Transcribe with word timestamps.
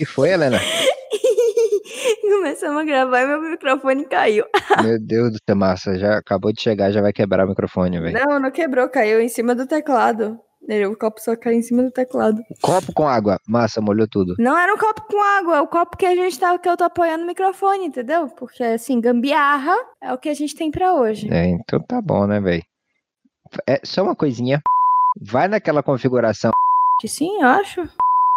que 0.00 0.06
foi, 0.06 0.30
Helena? 0.30 0.58
Começamos 2.22 2.80
a 2.80 2.84
gravar 2.84 3.20
e 3.20 3.26
meu 3.26 3.42
microfone 3.42 4.06
caiu. 4.06 4.46
Meu 4.82 4.98
Deus 4.98 5.32
do 5.32 5.38
céu, 5.46 5.54
massa. 5.54 5.98
Já 5.98 6.16
acabou 6.16 6.52
de 6.54 6.62
chegar, 6.62 6.90
já 6.90 7.02
vai 7.02 7.12
quebrar 7.12 7.44
o 7.44 7.48
microfone, 7.50 8.00
velho. 8.00 8.18
Não, 8.18 8.40
não 8.40 8.50
quebrou, 8.50 8.88
caiu 8.88 9.20
em 9.20 9.28
cima 9.28 9.54
do 9.54 9.66
teclado. 9.66 10.40
O 10.90 10.96
copo 10.96 11.20
só 11.20 11.36
caiu 11.36 11.58
em 11.58 11.62
cima 11.62 11.82
do 11.82 11.90
teclado. 11.90 12.40
Copo 12.62 12.94
com 12.94 13.06
água. 13.06 13.38
Massa, 13.46 13.82
molhou 13.82 14.06
tudo. 14.08 14.36
Não 14.38 14.56
era 14.56 14.72
um 14.72 14.78
copo 14.78 15.02
com 15.02 15.20
água, 15.20 15.56
é 15.56 15.60
o 15.60 15.66
copo 15.66 15.98
que 15.98 16.06
a 16.06 16.14
gente 16.14 16.38
tá, 16.38 16.56
que 16.58 16.68
eu 16.68 16.76
tô 16.76 16.84
apoiando 16.84 17.24
o 17.24 17.26
microfone, 17.26 17.84
entendeu? 17.84 18.28
Porque 18.28 18.62
assim, 18.62 19.00
gambiarra 19.00 19.74
é 20.02 20.14
o 20.14 20.18
que 20.18 20.30
a 20.30 20.34
gente 20.34 20.54
tem 20.54 20.70
pra 20.70 20.94
hoje. 20.94 21.28
É, 21.30 21.46
então 21.46 21.78
tá 21.80 22.00
bom, 22.00 22.26
né, 22.26 22.40
velho? 22.40 22.62
É 23.66 23.80
só 23.84 24.02
uma 24.02 24.16
coisinha. 24.16 24.62
Vai 25.20 25.48
naquela 25.48 25.82
configuração. 25.82 26.52
Que 27.00 27.08
sim, 27.08 27.42
eu 27.42 27.48
acho. 27.48 27.86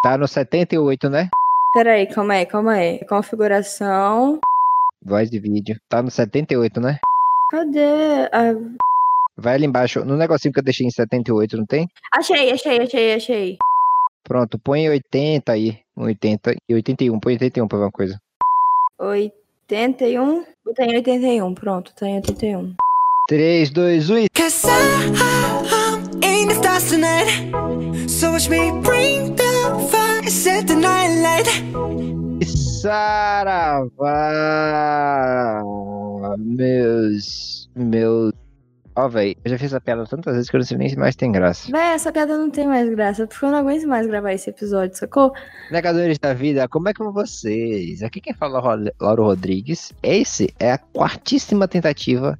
Tá 0.01 0.17
no 0.17 0.27
78, 0.27 1.09
né? 1.09 1.29
Peraí, 1.73 2.05
calma 2.07 2.33
aí, 2.35 2.45
calma 2.45 2.73
aí. 2.73 2.99
Configuração. 3.07 4.39
Voz 5.03 5.29
de 5.29 5.39
vídeo. 5.39 5.75
Tá 5.89 6.01
no 6.01 6.11
78, 6.11 6.79
né? 6.79 6.99
Cadê? 7.51 8.29
Ah, 8.31 8.53
Vai 9.35 9.55
ali 9.55 9.65
embaixo, 9.65 10.05
no 10.05 10.15
negocinho 10.15 10.53
que 10.53 10.59
eu 10.59 10.63
deixei 10.63 10.85
em 10.85 10.91
78, 10.91 11.57
não 11.57 11.65
tem? 11.65 11.87
achei, 12.13 12.51
achei, 12.51 12.79
achei, 12.79 13.13
achei. 13.15 13.57
Pronto, 14.23 14.59
põe 14.59 14.87
80 14.87 15.51
aí. 15.51 15.79
80 15.97 16.55
e 16.69 16.73
81, 16.75 17.19
põe 17.19 17.33
81 17.33 17.67
pra 17.67 17.77
ver 17.79 17.85
uma 17.85 17.91
coisa. 17.91 18.17
81. 18.99 20.43
Tá 20.75 20.85
em 20.85 20.95
81, 20.95 21.53
pronto, 21.55 21.93
tá 21.95 22.07
em 22.07 22.15
81. 22.17 22.73
3, 23.27 23.69
2, 23.71 24.09
1 24.09 24.17
e. 24.19 24.27
Cause 24.29 24.67
I, 24.67 24.71
I'm 25.11 26.23
in 26.23 26.47
the 26.47 26.53
stars 26.55 26.89
tonight. 26.89 28.09
So 28.09 28.31
watch 28.31 28.49
me 28.49 28.71
bring 28.81 29.35
the 29.35 29.43
fire, 29.89 30.02
set 30.29 30.67
the 30.67 30.75
night 30.75 31.21
light. 31.21 31.47
Saravá! 32.83 34.03
Meus. 36.37 37.69
Meus. 37.75 38.33
Ó, 38.95 39.07
velho, 39.07 39.35
eu 39.43 39.49
já 39.51 39.57
fiz 39.57 39.67
essa 39.67 39.81
piada 39.81 40.05
tantas 40.05 40.35
vezes 40.35 40.49
que 40.49 40.55
eu 40.55 40.59
não 40.59 40.65
sei 40.65 40.77
nem 40.77 40.87
se 40.87 40.95
mais 40.97 41.15
tem 41.15 41.31
graça. 41.31 41.71
Véi, 41.71 41.93
essa 41.93 42.11
piada 42.11 42.37
não 42.37 42.51
tem 42.51 42.67
mais 42.67 42.87
graça, 42.89 43.25
porque 43.25 43.43
eu 43.43 43.49
não 43.49 43.57
aguento 43.57 43.87
mais 43.87 44.05
gravar 44.05 44.33
esse 44.33 44.51
episódio, 44.51 44.95
sacou? 44.95 45.33
Negadores 45.71 46.19
da 46.19 46.33
vida, 46.33 46.67
como 46.67 46.89
é 46.89 46.93
que 46.93 46.99
vão 47.03 47.11
vocês? 47.11 48.03
Aqui 48.03 48.21
quem 48.21 48.33
fala 48.33 48.59
é 48.87 48.93
Lauro 49.01 49.23
Rodrigues. 49.23 49.91
Esse 50.03 50.53
é 50.59 50.73
a 50.73 50.77
quartíssima 50.77 51.67
tentativa 51.67 52.37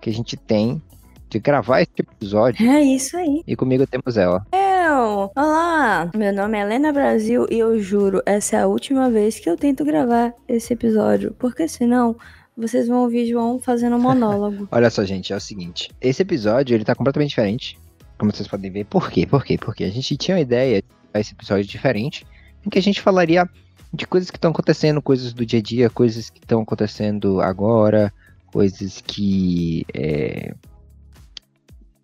que 0.00 0.08
a 0.08 0.12
gente 0.12 0.36
tem 0.36 0.80
de 1.28 1.38
gravar 1.38 1.82
esse 1.82 1.92
episódio. 1.98 2.68
É 2.68 2.80
isso 2.82 3.16
aí. 3.16 3.42
E 3.46 3.54
comigo 3.54 3.86
temos 3.86 4.16
ela. 4.16 4.46
Eu, 4.52 5.30
olá, 5.36 6.10
meu 6.14 6.32
nome 6.32 6.58
é 6.58 6.62
Helena 6.62 6.92
Brasil 6.92 7.46
e 7.50 7.58
eu 7.58 7.78
juro, 7.80 8.22
essa 8.24 8.56
é 8.56 8.60
a 8.60 8.66
última 8.66 9.10
vez 9.10 9.38
que 9.38 9.48
eu 9.48 9.56
tento 9.56 9.84
gravar 9.84 10.32
esse 10.48 10.72
episódio, 10.72 11.34
porque 11.38 11.68
senão 11.68 12.16
vocês 12.56 12.88
vão 12.88 13.02
ouvir 13.02 13.26
João 13.26 13.58
fazendo 13.58 13.96
um 13.96 14.00
monólogo. 14.00 14.66
Olha 14.72 14.90
só, 14.90 15.04
gente, 15.04 15.32
é 15.32 15.36
o 15.36 15.40
seguinte. 15.40 15.90
Esse 16.00 16.22
episódio, 16.22 16.74
ele 16.74 16.84
tá 16.84 16.94
completamente 16.94 17.30
diferente. 17.30 17.78
Como 18.18 18.32
vocês 18.32 18.48
podem 18.48 18.70
ver. 18.70 18.84
Por 18.86 19.10
quê? 19.10 19.26
Por 19.26 19.44
quê? 19.44 19.56
Porque 19.56 19.84
a 19.84 19.90
gente 19.90 20.16
tinha 20.16 20.36
uma 20.36 20.40
ideia 20.40 20.82
de 20.82 20.88
esse 21.14 21.32
episódio 21.34 21.64
diferente, 21.64 22.26
em 22.66 22.70
que 22.70 22.78
a 22.78 22.82
gente 22.82 23.00
falaria 23.00 23.48
de 23.92 24.06
coisas 24.06 24.30
que 24.30 24.36
estão 24.36 24.50
acontecendo, 24.50 25.00
coisas 25.00 25.32
do 25.32 25.46
dia 25.46 25.60
a 25.60 25.62
dia, 25.62 25.90
coisas 25.90 26.28
que 26.30 26.38
estão 26.38 26.60
acontecendo 26.60 27.40
agora, 27.40 28.12
coisas 28.52 29.00
que 29.00 29.86
é, 29.94 30.54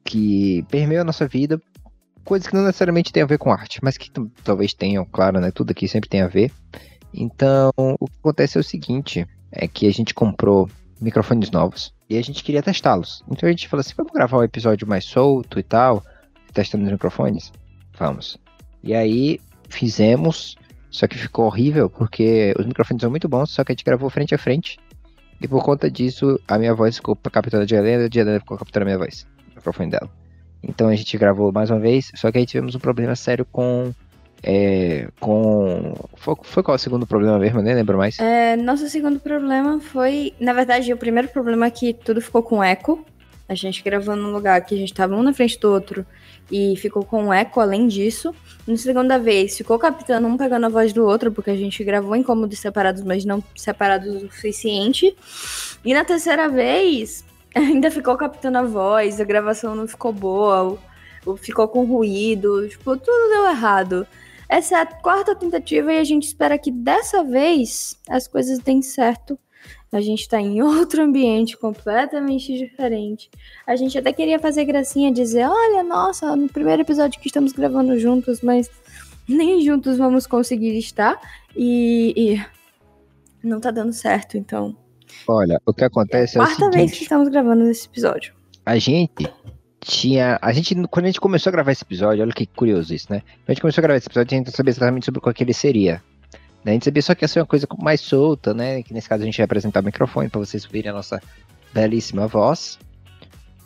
que 0.05 0.65
permeiam 0.71 1.03
a 1.03 1.05
nossa 1.05 1.27
vida, 1.27 1.61
coisas 2.25 2.49
que 2.49 2.55
não 2.55 2.65
necessariamente 2.65 3.13
têm 3.13 3.23
a 3.23 3.27
ver 3.27 3.39
com 3.39 3.53
arte, 3.53 3.81
mas 3.83 3.97
que 3.97 4.11
talvez 4.43 4.75
tenham, 4.75 5.05
claro, 5.05 5.41
né? 5.41 5.51
Tudo 5.51 5.71
aqui 5.71 5.87
sempre 5.87 6.09
tem 6.09 6.23
a 6.23 6.29
ver. 6.29 6.53
Então, 7.13 7.71
o 7.77 8.07
que 8.07 8.19
acontece 8.19 8.59
é 8.59 8.61
o 8.61 8.65
seguinte, 8.65 9.27
é 9.53 9.69
que 9.69 9.87
a 9.87 9.93
gente 9.93 10.13
comprou 10.13 10.69
microfones 11.01 11.51
novos 11.51 11.95
e 12.09 12.17
a 12.17 12.23
gente 12.23 12.43
queria 12.43 12.63
testá-los. 12.63 13.23
Então 13.31 13.49
a 13.49 13.53
gente 13.53 13.69
falou 13.69 13.81
assim, 13.81 13.95
vamos 13.97 14.13
gravar 14.13 14.39
um 14.39 14.43
episódio 14.43 14.87
mais 14.87 15.05
solto 15.05 15.59
e 15.59 15.63
tal, 15.63 16.03
testando 16.53 16.85
os 16.85 16.93
microfones? 16.93 17.53
Vamos. 17.97 18.37
E 18.83 18.95
aí 18.95 19.41
fizemos, 19.69 20.57
só 20.91 21.07
que 21.07 21.17
ficou 21.17 21.47
horrível 21.47 21.89
porque 21.89 22.55
os 22.59 22.67
microfones 22.67 23.01
são 23.01 23.11
muito 23.11 23.29
bons, 23.29 23.51
só 23.51 23.63
que 23.63 23.73
a 23.73 23.75
gente 23.75 23.85
gravou 23.85 24.11
frente 24.11 24.35
a 24.35 24.39
frente. 24.39 24.79
E 25.41 25.49
por 25.49 25.63
conta 25.63 25.91
disso, 25.91 26.41
a 26.49 26.59
minha 26.59 26.75
voz 26.75 26.97
ficou 26.97 27.17
captada 27.17 27.67
de 27.67 27.75
Helena, 27.75 28.09
de 28.09 28.19
Helena 28.19 28.41
ficou 28.41 28.57
captando 28.57 28.85
a 28.85 28.87
minha 28.87 28.99
voz, 28.99 29.27
microfone 29.65 29.91
dela. 29.91 30.11
Então 30.63 30.89
a 30.89 30.95
gente 30.95 31.17
gravou 31.17 31.53
mais 31.53 31.71
uma 31.71 31.79
vez, 31.79 32.11
só 32.15 32.31
que 32.31 32.39
aí 32.39 32.47
tivemos 32.47 32.75
um 32.75 32.79
problema 32.79 33.15
sério 33.17 33.47
com. 33.51 33.93
É, 34.43 35.09
com. 35.21 35.95
Foi, 36.17 36.37
foi 36.43 36.63
qual 36.63 36.75
o 36.75 36.79
segundo 36.79 37.07
problema 37.07 37.39
mesmo? 37.39 37.63
Nem 37.63 37.75
lembro 37.75 37.97
mais. 37.97 38.19
É, 38.19 38.57
nosso 38.57 38.89
segundo 38.89 39.19
problema 39.19 39.81
foi, 39.81 40.35
na 40.39 40.53
verdade, 40.53 40.93
o 40.93 40.97
primeiro 40.97 41.29
problema 41.29 41.67
é 41.67 41.71
que 41.71 41.95
tudo 41.95 42.21
ficou 42.21 42.43
com 42.43 42.63
eco. 42.63 43.05
A 43.47 43.55
gente 43.55 43.83
gravou 43.83 44.17
num 44.17 44.33
lugar 44.33 44.61
que 44.63 44.75
a 44.75 44.79
gente 44.79 44.93
tava 44.93 45.15
um 45.15 45.23
na 45.23 45.33
frente 45.33 45.59
do 45.61 45.71
outro 45.71 46.07
e 46.51 46.75
ficou 46.77 47.05
com 47.05 47.33
eco 47.33 47.61
além 47.61 47.87
disso. 47.87 48.35
Na 48.67 48.77
segunda 48.77 49.19
vez, 49.19 49.57
ficou 49.57 49.79
captando 49.79 50.27
um 50.27 50.37
pegando 50.37 50.65
a 50.65 50.71
voz 50.71 50.95
do 50.95 51.05
outro, 51.05 51.31
porque 51.31 51.51
a 51.51 51.57
gente 51.57 51.85
gravou 51.85 52.17
em 52.17 52.23
cômodos 52.23 52.59
separados, 52.59 53.03
mas 53.03 53.25
não 53.25 53.45
separados 53.55 54.15
o 54.15 54.21
suficiente. 54.21 55.15
E 55.85 55.93
na 55.93 56.05
terceira 56.05 56.49
vez, 56.49 57.23
ainda 57.63 57.91
ficou 57.91 58.17
captando 58.17 58.59
a 58.59 58.63
voz, 58.63 59.21
a 59.21 59.25
gravação 59.25 59.75
não 59.75 59.87
ficou 59.87 60.13
boa, 60.13 60.79
ficou 61.39 61.69
com 61.69 61.85
ruído, 61.85 62.69
tipo, 62.69 62.97
tudo 62.97 63.31
deu 63.31 63.49
errado. 63.49 64.07
Essa 64.49 64.79
é 64.79 64.81
a 64.83 64.87
quarta 64.87 65.35
tentativa 65.35 65.93
e 65.93 65.99
a 65.99 66.05
gente 66.05 66.27
espera 66.27 66.59
que 66.59 66.71
dessa 66.71 67.25
vez 67.25 67.99
as 68.09 68.29
coisas 68.29 68.59
deem 68.59 68.83
certo. 68.83 69.39
A 69.91 70.01
gente 70.01 70.29
tá 70.29 70.41
em 70.41 70.61
outro 70.63 71.03
ambiente 71.03 71.57
completamente 71.57 72.57
diferente. 72.59 73.31
A 73.67 73.77
gente 73.77 73.97
até 73.97 74.13
queria 74.13 74.39
fazer 74.39 74.65
gracinha, 74.65 75.13
dizer: 75.13 75.47
olha, 75.49 75.83
nossa, 75.83 76.35
no 76.37 76.49
primeiro 76.49 76.83
episódio 76.83 77.21
que 77.21 77.29
estamos 77.29 77.53
gravando 77.53 77.99
juntos, 77.99 78.41
mas 78.43 78.69
nem 79.27 79.63
juntos 79.63 79.97
vamos 79.97 80.27
conseguir 80.27 80.77
estar. 80.77 81.21
E, 81.57 82.13
e 82.17 83.47
não 83.47 83.61
tá 83.61 83.71
dando 83.71 83.93
certo, 83.93 84.37
então. 84.37 84.77
Olha, 85.27 85.61
o 85.67 85.73
que 85.73 85.85
acontece 85.85 86.39
é, 86.39 86.41
o 86.41 86.45
Quarta 86.45 86.71
vez 86.71 86.73
que 86.73 86.81
seguinte. 86.89 87.03
estamos 87.03 87.29
gravando 87.29 87.69
esse 87.69 87.87
episódio. 87.87 88.35
a 88.65 88.79
gente 88.79 89.27
tinha. 89.81 90.39
A 90.41 90.53
gente, 90.53 90.75
quando 90.89 91.05
a 91.05 91.09
gente 91.09 91.21
começou 91.21 91.51
a 91.51 91.53
gravar 91.53 91.73
esse 91.73 91.85
episódio, 91.85 92.23
olha 92.23 92.33
que 92.33 92.47
curioso 92.47 92.95
isso, 92.95 93.07
né? 93.11 93.21
Quando 93.21 93.49
a 93.49 93.53
gente 93.53 93.61
começou 93.61 93.81
a 93.81 93.83
gravar 93.83 93.97
esse 93.99 94.09
episódio, 94.09 94.35
a 94.35 94.39
gente 94.39 94.47
não 94.47 94.53
sabia 94.55 94.71
exatamente 94.71 95.05
sobre 95.07 95.21
qual 95.21 95.35
que 95.35 95.43
ele 95.45 95.53
seria. 95.55 96.03
né? 96.65 96.71
A 96.71 96.75
gente 96.75 96.85
sabia 96.87 97.03
só 97.03 97.15
que 97.15 97.25
ia 97.25 97.29
ser 97.29 97.41
uma 97.41 97.47
coisa 97.47 97.67
mais 97.79 98.01
solta, 98.01 98.55
né? 98.55 98.83
Que 98.83 98.95
nesse 98.95 99.09
caso 99.09 99.23
a 99.23 99.27
gente 99.27 99.39
ia 99.39 99.45
apresentar 99.45 99.81
o 99.81 99.85
microfone 99.85 100.29
para 100.29 100.41
vocês 100.41 100.65
ouvirem 100.65 100.91
a 100.91 100.95
nossa 100.95 101.21
belíssima 101.73 102.27
voz. 102.27 102.79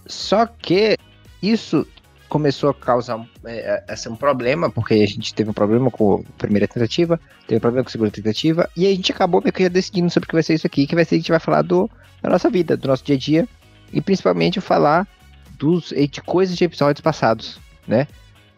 Só 0.06 0.46
que 0.46 0.96
isso 1.42 1.86
começou 2.28 2.70
a 2.70 2.74
causar 2.74 3.24
é, 3.44 3.96
ser 3.96 4.08
um 4.08 4.16
problema, 4.16 4.70
porque 4.70 4.94
a 4.94 5.06
gente 5.06 5.34
teve 5.34 5.50
um 5.50 5.52
problema 5.52 5.90
com 5.90 6.24
a 6.26 6.38
primeira 6.38 6.68
tentativa, 6.68 7.18
teve 7.46 7.58
um 7.58 7.60
problema 7.60 7.84
com 7.84 7.88
a 7.88 7.92
segunda 7.92 8.10
tentativa, 8.10 8.68
e 8.76 8.86
a 8.86 8.90
gente 8.90 9.12
acabou 9.12 9.40
meio 9.42 9.52
que 9.52 9.62
já 9.62 9.68
decidindo 9.68 10.10
sobre 10.10 10.26
o 10.26 10.28
que 10.28 10.34
vai 10.34 10.42
ser 10.42 10.54
isso 10.54 10.66
aqui, 10.66 10.86
que 10.86 10.94
vai 10.94 11.04
ser 11.04 11.16
a 11.16 11.18
gente 11.18 11.30
vai 11.30 11.40
falar 11.40 11.62
do, 11.62 11.90
da 12.22 12.30
nossa 12.30 12.48
vida, 12.50 12.76
do 12.76 12.88
nosso 12.88 13.04
dia 13.04 13.16
a 13.16 13.18
dia, 13.18 13.48
e 13.92 14.00
principalmente 14.00 14.60
falar 14.60 15.08
dos, 15.58 15.88
de 15.88 16.20
coisas 16.22 16.56
de 16.56 16.64
episódios 16.64 17.00
passados, 17.00 17.60
né? 17.86 18.06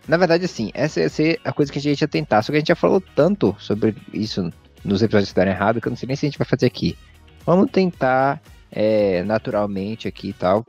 Na 0.09 0.17
verdade, 0.17 0.45
assim, 0.45 0.71
essa 0.75 1.01
ia 1.01 1.09
ser 1.09 1.41
a 1.45 1.53
coisa 1.53 1.71
que 1.71 1.79
a 1.79 1.83
gente 1.83 2.01
ia 2.01 2.09
tentar, 2.09 2.43
só 2.43 2.51
que 2.51 2.57
a 2.57 2.61
gente 2.61 2.69
já 2.69 2.75
falou 2.75 3.01
tanto 3.01 3.55
sobre 3.59 3.95
isso 4.13 4.51
nos 4.85 5.03
episódios 5.03 5.31
que 5.31 5.37
deram 5.37 5.53
errado, 5.53 5.81
que 5.81 5.87
eu 5.87 5.91
não 5.91 5.97
sei 5.97 6.07
nem 6.07 6.17
se 6.17 6.27
a 6.27 6.29
gente 6.29 6.39
vai 6.39 6.47
fazer 6.47 6.67
aqui. 6.67 6.97
Vamos 7.47 7.71
tentar 7.71 8.41
é, 8.71 9.23
naturalmente 9.25 10.09
aqui 10.09 10.29
e 10.29 10.33
tal. 10.33 10.65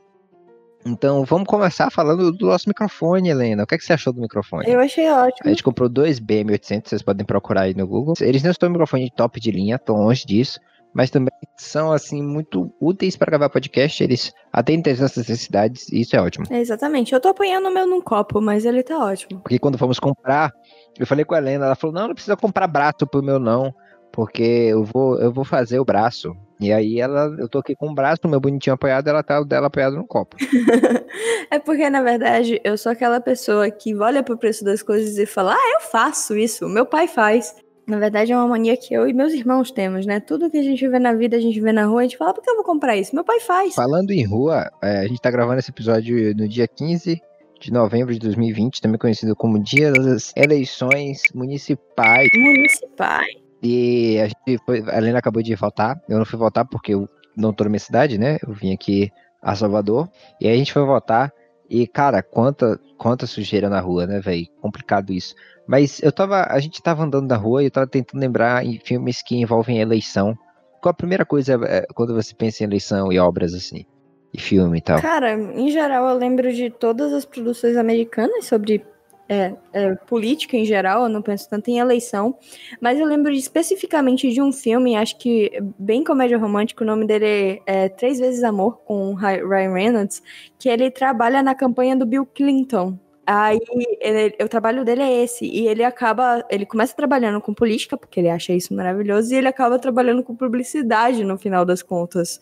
Então, 0.85 1.23
vamos 1.25 1.47
começar 1.47 1.89
falando 1.91 2.31
do 2.31 2.47
nosso 2.47 2.67
microfone, 2.67 3.29
Helena. 3.29 3.63
O 3.63 3.67
que, 3.67 3.75
é 3.75 3.77
que 3.77 3.83
você 3.83 3.93
achou 3.93 4.11
do 4.11 4.21
microfone? 4.21 4.69
Eu 4.69 4.79
achei 4.79 5.07
A 5.07 5.23
ótimo. 5.25 5.49
gente 5.49 5.63
comprou 5.63 5.87
dois 5.87 6.19
BM800, 6.19 6.87
vocês 6.87 7.01
podem 7.01 7.25
procurar 7.25 7.61
aí 7.61 7.73
no 7.73 7.85
Google. 7.87 8.13
Eles 8.21 8.43
não 8.43 8.51
estão 8.51 8.67
em 8.67 8.71
microfone 8.71 9.11
top 9.15 9.39
de 9.39 9.51
linha, 9.51 9.75
estão 9.75 9.95
longe 9.95 10.25
disso, 10.25 10.59
mas 10.93 11.09
também 11.09 11.31
são, 11.55 11.91
assim, 11.91 12.21
muito 12.21 12.73
úteis 12.81 13.15
para 13.15 13.29
gravar 13.29 13.49
podcast. 13.49 14.03
Eles 14.03 14.33
atendem 14.51 14.91
às 14.93 14.99
nossas 14.99 15.27
necessidades 15.27 15.87
e 15.89 16.01
isso 16.01 16.15
é 16.15 16.21
ótimo. 16.21 16.45
É, 16.49 16.59
exatamente. 16.59 17.13
Eu 17.13 17.19
tô 17.21 17.29
apanhando 17.29 17.67
o 17.69 17.73
meu 17.73 17.85
num 17.85 18.01
copo, 18.01 18.41
mas 18.41 18.65
ele 18.65 18.81
tá 18.81 18.97
ótimo. 18.97 19.39
Porque 19.41 19.59
quando 19.59 19.77
fomos 19.77 19.99
comprar, 19.99 20.51
eu 20.99 21.05
falei 21.05 21.23
com 21.23 21.35
a 21.35 21.37
Helena, 21.37 21.65
ela 21.67 21.75
falou, 21.75 21.93
não, 21.93 22.07
não 22.07 22.13
precisa 22.15 22.35
comprar 22.35 22.67
braço 22.67 23.05
pro 23.05 23.21
meu 23.23 23.39
não, 23.39 23.73
porque 24.11 24.43
eu 24.43 24.83
vou, 24.83 25.19
eu 25.19 25.31
vou 25.31 25.45
fazer 25.45 25.79
o 25.79 25.85
braço. 25.85 26.35
E 26.59 26.71
aí 26.71 26.99
ela, 26.99 27.35
eu 27.39 27.49
tô 27.49 27.57
aqui 27.57 27.75
com 27.75 27.89
o 27.89 27.95
braço, 27.95 28.27
meu 28.27 28.39
bonitinho 28.39 28.75
apoiado, 28.75 29.07
ela 29.07 29.23
tá 29.23 29.41
dela 29.41 29.67
apoiado 29.67 29.95
no 29.95 30.05
copo. 30.05 30.37
É 31.49 31.59
porque, 31.59 31.89
na 31.89 32.01
verdade, 32.01 32.61
eu 32.63 32.77
sou 32.77 32.89
aquela 32.89 33.19
pessoa 33.19 33.69
que 33.69 33.93
olha 33.93 34.23
pro 34.23 34.37
preço 34.37 34.63
das 34.63 34.81
coisas 34.81 35.17
e 35.17 35.25
fala, 35.25 35.53
ah, 35.53 35.73
eu 35.75 35.81
faço 35.81 36.37
isso, 36.37 36.65
meu 36.69 36.85
pai 36.85 37.09
faz. 37.09 37.53
Na 37.85 37.99
verdade, 37.99 38.31
é 38.31 38.37
uma 38.37 38.47
mania 38.47 38.77
que 38.77 38.93
eu 38.93 39.05
e 39.05 39.11
meus 39.11 39.33
irmãos 39.33 39.69
temos, 39.69 40.05
né? 40.05 40.21
Tudo 40.21 40.49
que 40.49 40.57
a 40.57 40.63
gente 40.63 40.87
vê 40.87 40.97
na 40.97 41.13
vida, 41.13 41.35
a 41.35 41.41
gente 41.41 41.59
vê 41.59 41.73
na 41.73 41.85
rua, 41.85 41.99
a 41.99 42.03
gente 42.03 42.15
fala, 42.15 42.33
por 42.33 42.41
que 42.41 42.49
eu 42.49 42.55
vou 42.55 42.63
comprar 42.63 42.95
isso? 42.95 43.13
Meu 43.13 43.25
pai 43.25 43.41
faz. 43.41 43.75
Falando 43.75 44.11
em 44.11 44.25
rua, 44.25 44.71
é, 44.81 44.99
a 44.99 45.07
gente 45.07 45.19
tá 45.19 45.29
gravando 45.29 45.59
esse 45.59 45.71
episódio 45.71 46.33
no 46.37 46.47
dia 46.47 46.69
15 46.69 47.21
de 47.59 47.71
novembro 47.71 48.13
de 48.13 48.19
2020, 48.19 48.81
também 48.81 48.97
conhecido 48.97 49.35
como 49.35 49.59
Dia 49.59 49.91
das 49.91 50.31
Eleições 50.35 51.21
Municipais. 51.35 52.29
Municipais. 52.33 53.40
E 53.61 54.19
a 54.19 54.27
gente 54.27 54.57
foi, 54.65 54.83
a 54.89 54.97
Helena 54.97 55.19
acabou 55.19 55.43
de 55.43 55.53
voltar. 55.55 56.01
Eu 56.09 56.17
não 56.17 56.25
fui 56.25 56.37
voltar 56.37 56.65
porque 56.65 56.93
eu 56.93 57.07
não 57.35 57.53
tô 57.53 57.63
na 57.63 57.69
minha 57.69 57.79
cidade, 57.79 58.17
né? 58.17 58.37
Eu 58.45 58.53
vim 58.53 58.73
aqui 58.73 59.11
a 59.41 59.55
Salvador. 59.55 60.09
E 60.39 60.47
aí 60.47 60.53
a 60.53 60.57
gente 60.57 60.73
foi 60.73 60.83
voltar. 60.83 61.31
E, 61.69 61.87
cara, 61.87 62.21
quanta, 62.21 62.79
quanta 62.97 63.25
sujeira 63.25 63.69
na 63.69 63.79
rua, 63.79 64.05
né, 64.05 64.19
velho? 64.19 64.47
Complicado 64.59 65.13
isso. 65.13 65.35
Mas 65.67 66.01
eu 66.01 66.11
tava. 66.11 66.43
A 66.49 66.59
gente 66.59 66.81
tava 66.81 67.03
andando 67.03 67.29
na 67.29 67.37
rua 67.37 67.61
e 67.63 67.67
eu 67.67 67.71
tava 67.71 67.87
tentando 67.87 68.19
lembrar 68.19 68.65
em 68.65 68.77
filmes 68.79 69.21
que 69.21 69.35
envolvem 69.35 69.79
eleição. 69.79 70.37
Qual 70.81 70.91
a 70.91 70.95
primeira 70.95 71.25
coisa 71.25 71.59
é, 71.65 71.85
quando 71.93 72.13
você 72.13 72.33
pensa 72.33 72.63
em 72.63 72.67
eleição 72.67 73.11
e 73.11 73.19
obras 73.19 73.53
assim? 73.53 73.85
E 74.33 74.39
filme 74.39 74.79
e 74.79 74.81
tal? 74.81 74.99
Cara, 75.01 75.33
em 75.33 75.69
geral 75.69 76.09
eu 76.09 76.17
lembro 76.17 76.51
de 76.53 76.69
todas 76.69 77.13
as 77.13 77.25
produções 77.25 77.77
americanas 77.77 78.45
sobre 78.45 78.83
é, 79.31 79.55
é, 79.71 79.95
política 79.95 80.57
em 80.57 80.65
geral, 80.65 81.03
eu 81.03 81.09
não 81.09 81.21
penso 81.21 81.49
tanto 81.49 81.69
em 81.69 81.79
eleição, 81.79 82.37
mas 82.81 82.99
eu 82.99 83.05
lembro 83.05 83.31
especificamente 83.31 84.29
de 84.29 84.41
um 84.41 84.51
filme, 84.51 84.97
acho 84.97 85.17
que 85.17 85.49
bem 85.79 86.03
comédia 86.03 86.37
romântica, 86.37 86.83
o 86.83 86.87
nome 86.87 87.07
dele 87.07 87.61
é, 87.65 87.85
é 87.85 87.89
Três 87.89 88.19
Vezes 88.19 88.43
Amor, 88.43 88.79
com 88.79 89.13
Ryan 89.13 89.73
Reynolds, 89.73 90.21
que 90.59 90.67
ele 90.67 90.91
trabalha 90.91 91.41
na 91.41 91.55
campanha 91.55 91.95
do 91.95 92.05
Bill 92.05 92.25
Clinton. 92.25 92.99
Aí 93.25 93.57
ele, 94.01 94.35
o 94.43 94.49
trabalho 94.49 94.83
dele 94.83 95.01
é 95.01 95.23
esse, 95.23 95.45
e 95.45 95.65
ele 95.65 95.85
acaba, 95.85 96.43
ele 96.49 96.65
começa 96.65 96.93
trabalhando 96.93 97.39
com 97.39 97.53
política, 97.53 97.95
porque 97.95 98.19
ele 98.19 98.29
acha 98.29 98.51
isso 98.51 98.73
maravilhoso, 98.73 99.33
e 99.33 99.37
ele 99.37 99.47
acaba 99.47 99.79
trabalhando 99.79 100.23
com 100.23 100.35
publicidade 100.35 101.23
no 101.23 101.37
final 101.37 101.63
das 101.63 101.81
contas. 101.81 102.41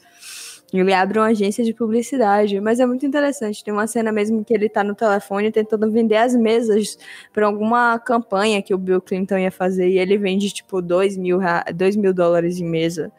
Ele 0.71 0.93
abre 0.93 1.17
uma 1.17 1.27
agência 1.27 1.63
de 1.63 1.73
publicidade, 1.73 2.59
mas 2.59 2.79
é 2.79 2.85
muito 2.85 3.05
interessante. 3.05 3.63
Tem 3.63 3.73
uma 3.73 3.87
cena 3.87 4.11
mesmo 4.11 4.43
que 4.43 4.53
ele 4.53 4.69
tá 4.69 4.83
no 4.83 4.93
telefone 4.93 5.51
tentando 5.51 5.89
vender 5.91 6.17
as 6.17 6.35
mesas 6.35 6.97
para 7.33 7.47
alguma 7.47 7.97
campanha 7.99 8.61
que 8.61 8.73
o 8.73 8.77
Bill 8.77 9.01
Clinton 9.01 9.39
ia 9.39 9.51
fazer, 9.51 9.89
e 9.89 9.97
ele 9.97 10.17
vende 10.17 10.51
tipo 10.51 10.81
2 10.81 11.17
mil, 11.17 11.39
2 11.75 11.95
mil 11.95 12.13
dólares 12.13 12.59
em 12.59 12.65
mesa. 12.65 13.11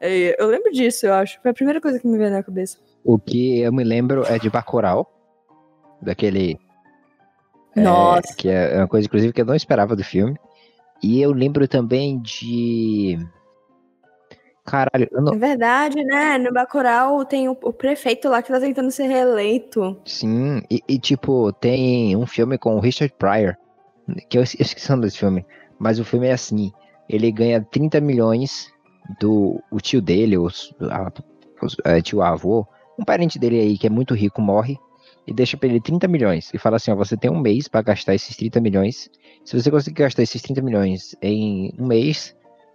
Eu 0.00 0.48
lembro 0.48 0.72
disso, 0.72 1.06
eu 1.06 1.14
acho. 1.14 1.40
Foi 1.40 1.50
a 1.50 1.54
primeira 1.54 1.80
coisa 1.80 1.98
que 1.98 2.06
me 2.06 2.18
veio 2.18 2.30
na 2.30 2.42
cabeça. 2.42 2.78
O 3.02 3.18
que 3.18 3.60
eu 3.60 3.72
me 3.72 3.84
lembro 3.84 4.24
é 4.26 4.38
de 4.38 4.50
Bacurau, 4.50 5.10
daquele 6.00 6.58
é, 7.76 7.82
Nossa. 7.82 8.32
É, 8.32 8.34
que 8.36 8.48
é 8.48 8.78
uma 8.78 8.88
coisa, 8.88 9.06
inclusive, 9.06 9.32
que 9.32 9.40
eu 9.40 9.46
não 9.46 9.54
esperava 9.54 9.96
do 9.96 10.04
filme. 10.04 10.36
E 11.02 11.20
eu 11.20 11.32
lembro 11.32 11.66
também 11.66 12.20
de. 12.20 13.18
Caralho, 14.64 15.08
não... 15.12 15.34
É 15.34 15.36
verdade, 15.36 16.02
né? 16.02 16.38
No 16.38 16.52
Bacurau 16.52 17.24
tem 17.24 17.48
o, 17.48 17.52
o, 17.52 17.72
prefeito 17.72 18.28
lá 18.30 18.42
que 18.42 18.50
tá 18.50 18.58
tentando 18.58 18.90
ser 18.90 19.06
reeleito. 19.06 20.00
Sim, 20.06 20.62
e, 20.70 20.80
e, 20.88 20.98
tipo, 20.98 21.52
tem 21.52 22.16
um 22.16 22.26
filme 22.26 22.56
com 22.56 22.76
o 22.76 22.80
Richard 22.80 23.14
Pryor, 23.18 23.56
que 24.28 24.38
eu, 24.38 24.40
eu 24.40 24.44
esqueci 24.44 24.88
o 24.88 24.92
nome 24.92 25.04
desse 25.04 25.18
filme, 25.18 25.44
mas 25.78 25.98
o 25.98 26.04
filme 26.04 26.28
é 26.28 26.32
assim, 26.32 26.72
ele 27.08 27.30
ganha 27.30 27.60
30 27.60 28.00
milhões 28.00 28.72
do 29.20 29.62
o 29.70 29.80
tio 29.80 30.00
dele, 30.00 30.38
o, 30.38 30.48
a, 30.90 31.12
o 31.62 31.66
é, 31.84 32.00
tio 32.00 32.22
avô, 32.22 32.66
um 32.98 33.04
parente 33.04 33.38
dele 33.38 33.60
aí 33.60 33.76
que 33.76 33.86
é 33.86 33.90
muito 33.90 34.14
rico 34.14 34.40
morre, 34.40 34.78
e 35.26 35.32
deixa 35.32 35.56
para 35.56 35.68
ele 35.68 35.80
30 35.80 36.06
milhões 36.08 36.50
e 36.52 36.58
fala 36.58 36.76
assim: 36.76 36.90
ó, 36.90 36.94
você 36.94 37.16
tem 37.16 37.30
um 37.30 37.38
mês 37.38 37.68
para 37.68 37.82
gastar 37.82 38.14
esses 38.14 38.36
30 38.36 38.60
milhões. 38.60 39.10
Se 39.44 39.60
você 39.60 39.70
conseguir 39.70 40.02
gastar 40.02 40.22
esses 40.22 40.40
30 40.40 40.62
milhões 40.62 41.16
em 41.20 41.74
um 41.78 41.86
mês, 41.86 42.34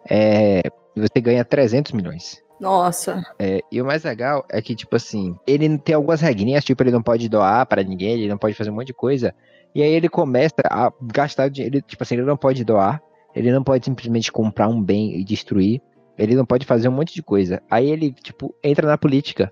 é, 0.09 0.63
você 1.00 1.22
ganha 1.22 1.44
300 1.44 1.92
milhões. 1.92 2.42
Nossa. 2.60 3.24
É, 3.40 3.62
e 3.72 3.81
o 3.81 3.86
mais 3.86 4.04
legal 4.04 4.46
é 4.50 4.62
que, 4.62 4.75
tipo 4.75 4.96
assim, 4.96 5.36
ele 5.48 5.78
tem 5.78 5.96
algumas 5.96 6.19
regrinhas, 6.19 6.66
tipo, 6.66 6.84
ele 6.84 6.92
não 6.92 7.01
pode 7.01 7.30
doar 7.30 7.66
para 7.66 7.84
ninguém, 7.84 8.13
ele 8.13 8.28
não 8.28 8.38
pode 8.38 8.54
fazer 8.54 8.69
um 8.69 8.75
monte 8.75 8.88
de 8.88 8.94
coisa. 8.94 9.34
E 9.74 9.81
aí 9.81 9.92
ele 9.92 10.10
começa 10.10 10.56
a 10.66 10.92
gastar 11.01 11.50
dinheiro, 11.50 11.81
tipo 11.81 12.04
assim, 12.04 12.16
ele 12.16 12.25
não 12.25 12.36
pode 12.36 12.63
doar, 12.66 13.01
ele 13.34 13.51
não 13.51 13.63
pode 13.63 13.86
simplesmente 13.86 14.31
comprar 14.31 14.68
um 14.68 14.81
bem 14.81 15.16
e 15.18 15.24
destruir, 15.24 15.81
ele 16.18 16.36
não 16.36 16.46
pode 16.46 16.66
fazer 16.66 16.90
um 16.90 16.92
monte 16.92 17.13
de 17.13 17.24
coisa. 17.24 17.62
Aí 17.72 17.90
ele, 17.90 18.12
tipo, 18.12 18.54
entra 18.62 18.86
na 18.86 18.98
política. 18.98 19.50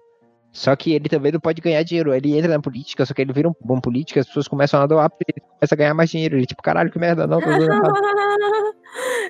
Só 0.52 0.76
que 0.76 0.92
ele 0.92 1.08
também 1.08 1.32
não 1.32 1.40
pode 1.40 1.62
ganhar 1.62 1.84
dinheiro. 1.84 2.14
Ele 2.14 2.36
entra 2.38 2.52
na 2.52 2.60
política, 2.60 3.06
só 3.06 3.14
que 3.14 3.22
ele 3.22 3.32
vira 3.32 3.48
um 3.48 3.54
bom 3.64 3.80
político, 3.80 4.20
as 4.20 4.26
pessoas 4.26 4.48
começam 4.48 4.82
a 4.82 4.88
doar, 4.88 5.12
ele 5.28 5.40
começa 5.40 5.76
a 5.76 5.78
ganhar 5.78 5.94
mais 5.94 6.10
dinheiro. 6.10 6.36
Ele, 6.36 6.46
tipo, 6.46 6.62
caralho, 6.64 6.92
que 6.92 7.00
merda, 7.00 7.28
não, 7.28 7.40
tô 7.40 7.46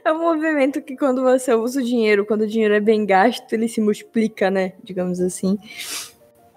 É 0.04 0.12
um 0.12 0.20
movimento 0.20 0.82
que 0.82 0.96
quando 0.96 1.22
você 1.22 1.54
usa 1.54 1.80
o 1.80 1.84
dinheiro, 1.84 2.26
quando 2.26 2.42
o 2.42 2.48
dinheiro 2.48 2.74
é 2.74 2.80
bem 2.80 3.06
gasto, 3.06 3.52
ele 3.54 3.68
se 3.68 3.82
multiplica, 3.82 4.50
né? 4.50 4.74
Digamos 4.84 5.20
assim. 5.20 5.58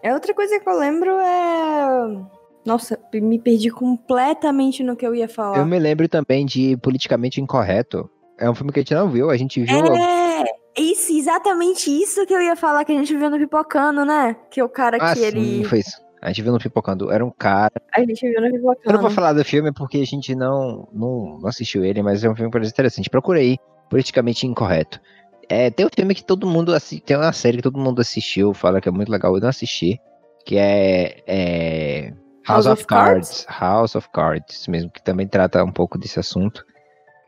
É 0.03 0.13
outra 0.15 0.35
coisa 0.35 0.59
que 0.59 0.69
eu 0.69 0.79
lembro 0.79 1.11
é. 1.11 2.23
Nossa, 2.65 2.99
me 3.15 3.39
perdi 3.39 3.71
completamente 3.71 4.83
no 4.83 4.97
que 4.97 5.07
eu 5.07 5.15
ia 5.15 5.29
falar. 5.29 5.59
Eu 5.59 5.67
me 5.67 5.79
lembro 5.79 6.09
também 6.09 6.45
de 6.45 6.77
Politicamente 6.79 7.41
Incorreto. 7.41 8.09
É 8.39 8.49
um 8.49 8.55
filme 8.55 8.73
que 8.73 8.81
a 8.81 8.83
gente 8.83 8.95
não 8.95 9.11
viu, 9.11 9.31
a 9.31 9.37
gente 9.37 9.63
viu. 9.63 9.95
É, 9.95 10.45
isso, 10.77 11.13
exatamente 11.13 11.91
isso 11.91 12.25
que 12.27 12.35
eu 12.35 12.41
ia 12.41 12.57
falar 12.57 12.85
que 12.85 12.93
a 12.93 12.95
gente 12.95 13.15
viu 13.15 13.29
no 13.29 13.39
Pipocando, 13.39 14.05
né? 14.05 14.37
Que 14.51 14.63
o 14.63 14.69
cara 14.69 14.99
ah, 15.01 15.13
que 15.13 15.21
sim, 15.21 15.27
ele. 15.27 15.65
Foi 15.65 15.81
isso. 15.81 16.10
A 16.23 16.29
gente 16.29 16.43
viu 16.43 16.53
no 16.53 16.59
Pipocando. 16.59 17.11
Era 17.11 17.25
um 17.25 17.31
cara. 17.31 17.81
A 17.95 18.01
gente 18.01 18.29
viu 18.29 18.41
no 18.41 18.51
Pipocando. 18.51 18.81
Eu 18.85 18.93
não 18.93 19.01
vou 19.01 19.11
falar 19.11 19.33
do 19.33 19.45
filme 19.45 19.73
porque 19.73 19.99
a 19.99 20.07
gente 20.07 20.35
não, 20.35 20.89
não, 20.93 21.39
não 21.41 21.49
assistiu 21.49 21.85
ele, 21.85 22.03
mas 22.03 22.23
é 22.23 22.31
um 22.31 22.37
filme 22.37 22.51
interessante. 22.67 23.09
Procurei 23.09 23.59
politicamente 23.89 24.47
incorreto. 24.47 25.01
É, 25.49 25.69
tem 25.69 25.85
um 25.85 25.91
filme 25.93 26.15
que 26.15 26.23
todo 26.23 26.47
mundo 26.47 26.73
assiste, 26.73 27.03
tem 27.03 27.17
uma 27.17 27.33
série 27.33 27.57
que 27.57 27.65
todo 27.65 27.77
mundo 27.77 28.01
assistiu, 28.01 28.55
fala 28.55 28.81
que 28.81 28.89
é 28.89 28.93
muito 28.93 29.11
legal, 29.11 29.35
eu 29.35 29.41
não 29.41 29.49
assisti, 29.49 30.01
que 30.47 30.57
é, 30.57 31.25
é 31.27 32.13
House, 32.47 32.67
House, 32.67 32.67
of, 32.67 32.73
of 32.83 32.87
Cards. 32.87 33.45
Cards. 33.45 33.61
House 33.61 33.95
of 33.97 34.09
Cards, 34.11 34.69
mesmo 34.69 34.91
que 34.93 35.03
também 35.03 35.27
trata 35.27 35.65
um 35.65 35.73
pouco 35.73 35.99
desse 35.99 36.21
assunto, 36.21 36.65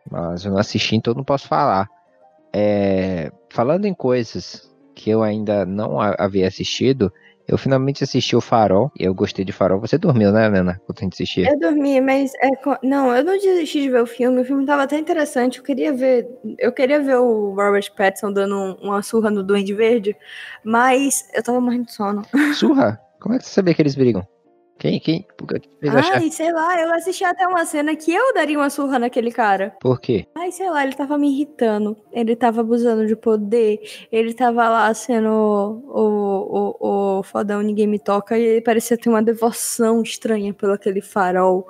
mas 0.08 0.44
eu 0.44 0.52
não 0.52 0.58
assisti, 0.58 0.94
então 0.94 1.14
não 1.14 1.24
posso 1.24 1.48
falar. 1.48 1.88
É, 2.52 3.32
falando 3.50 3.86
em 3.86 3.94
coisas 3.94 4.70
que 4.94 5.10
eu 5.10 5.22
ainda 5.24 5.66
não 5.66 6.00
havia 6.00 6.46
assistido, 6.46 7.12
eu 7.52 7.58
finalmente 7.58 8.02
assisti 8.02 8.34
o 8.34 8.40
Farol 8.40 8.90
e 8.98 9.04
eu 9.04 9.14
gostei 9.14 9.44
de 9.44 9.52
Farol. 9.52 9.78
Você 9.78 9.98
dormiu, 9.98 10.32
né, 10.32 10.46
Helena? 10.46 10.80
Quando 10.86 10.98
a 10.98 11.02
gente 11.02 11.12
assistia? 11.12 11.50
Eu 11.50 11.60
dormi, 11.60 12.00
mas 12.00 12.32
é, 12.36 12.48
não, 12.82 13.14
eu 13.14 13.22
não 13.22 13.34
desisti 13.34 13.82
de 13.82 13.90
ver 13.90 14.00
o 14.00 14.06
filme. 14.06 14.40
O 14.40 14.44
filme 14.44 14.64
tava 14.64 14.84
até 14.84 14.98
interessante. 14.98 15.58
Eu 15.58 15.64
queria 15.64 15.92
ver, 15.92 16.26
eu 16.58 16.72
queria 16.72 16.98
ver 17.02 17.16
o 17.16 17.50
Robert 17.50 17.92
Pattinson 17.94 18.32
dando 18.32 18.56
um, 18.56 18.72
uma 18.88 19.02
surra 19.02 19.30
no 19.30 19.42
Duende 19.42 19.74
Verde, 19.74 20.16
mas 20.64 21.28
eu 21.34 21.42
tava 21.42 21.60
morrendo 21.60 21.84
de 21.84 21.92
sono. 21.92 22.22
Surra? 22.54 22.98
Como 23.20 23.34
é 23.34 23.38
que 23.38 23.44
você 23.44 23.50
sabia 23.50 23.74
que 23.74 23.82
eles 23.82 23.94
brigam? 23.94 24.26
Quem, 24.82 24.98
quem? 24.98 25.24
Ai, 25.80 25.88
achar? 25.90 26.20
sei 26.32 26.52
lá, 26.52 26.82
eu 26.82 26.92
assisti 26.92 27.22
até 27.22 27.46
uma 27.46 27.64
cena 27.64 27.94
que 27.94 28.12
eu 28.12 28.34
daria 28.34 28.58
uma 28.58 28.68
surra 28.68 28.98
naquele 28.98 29.30
cara. 29.30 29.76
Por 29.80 30.00
quê? 30.00 30.26
Ai, 30.34 30.50
sei 30.50 30.68
lá, 30.68 30.82
ele 30.82 30.92
tava 30.92 31.16
me 31.16 31.32
irritando. 31.32 31.96
Ele 32.10 32.34
tava 32.34 32.62
abusando 32.62 33.06
de 33.06 33.14
poder. 33.14 33.78
Ele 34.10 34.34
tava 34.34 34.68
lá 34.68 34.92
sendo 34.92 35.28
o, 35.28 36.74
o, 36.80 37.18
o 37.18 37.22
fodão, 37.22 37.62
ninguém 37.62 37.86
me 37.86 38.00
toca. 38.00 38.36
E 38.36 38.42
ele 38.42 38.60
parecia 38.60 38.98
ter 38.98 39.08
uma 39.08 39.22
devoção 39.22 40.02
estranha 40.02 40.52
pelo 40.52 40.72
aquele 40.72 41.00
farol. 41.00 41.64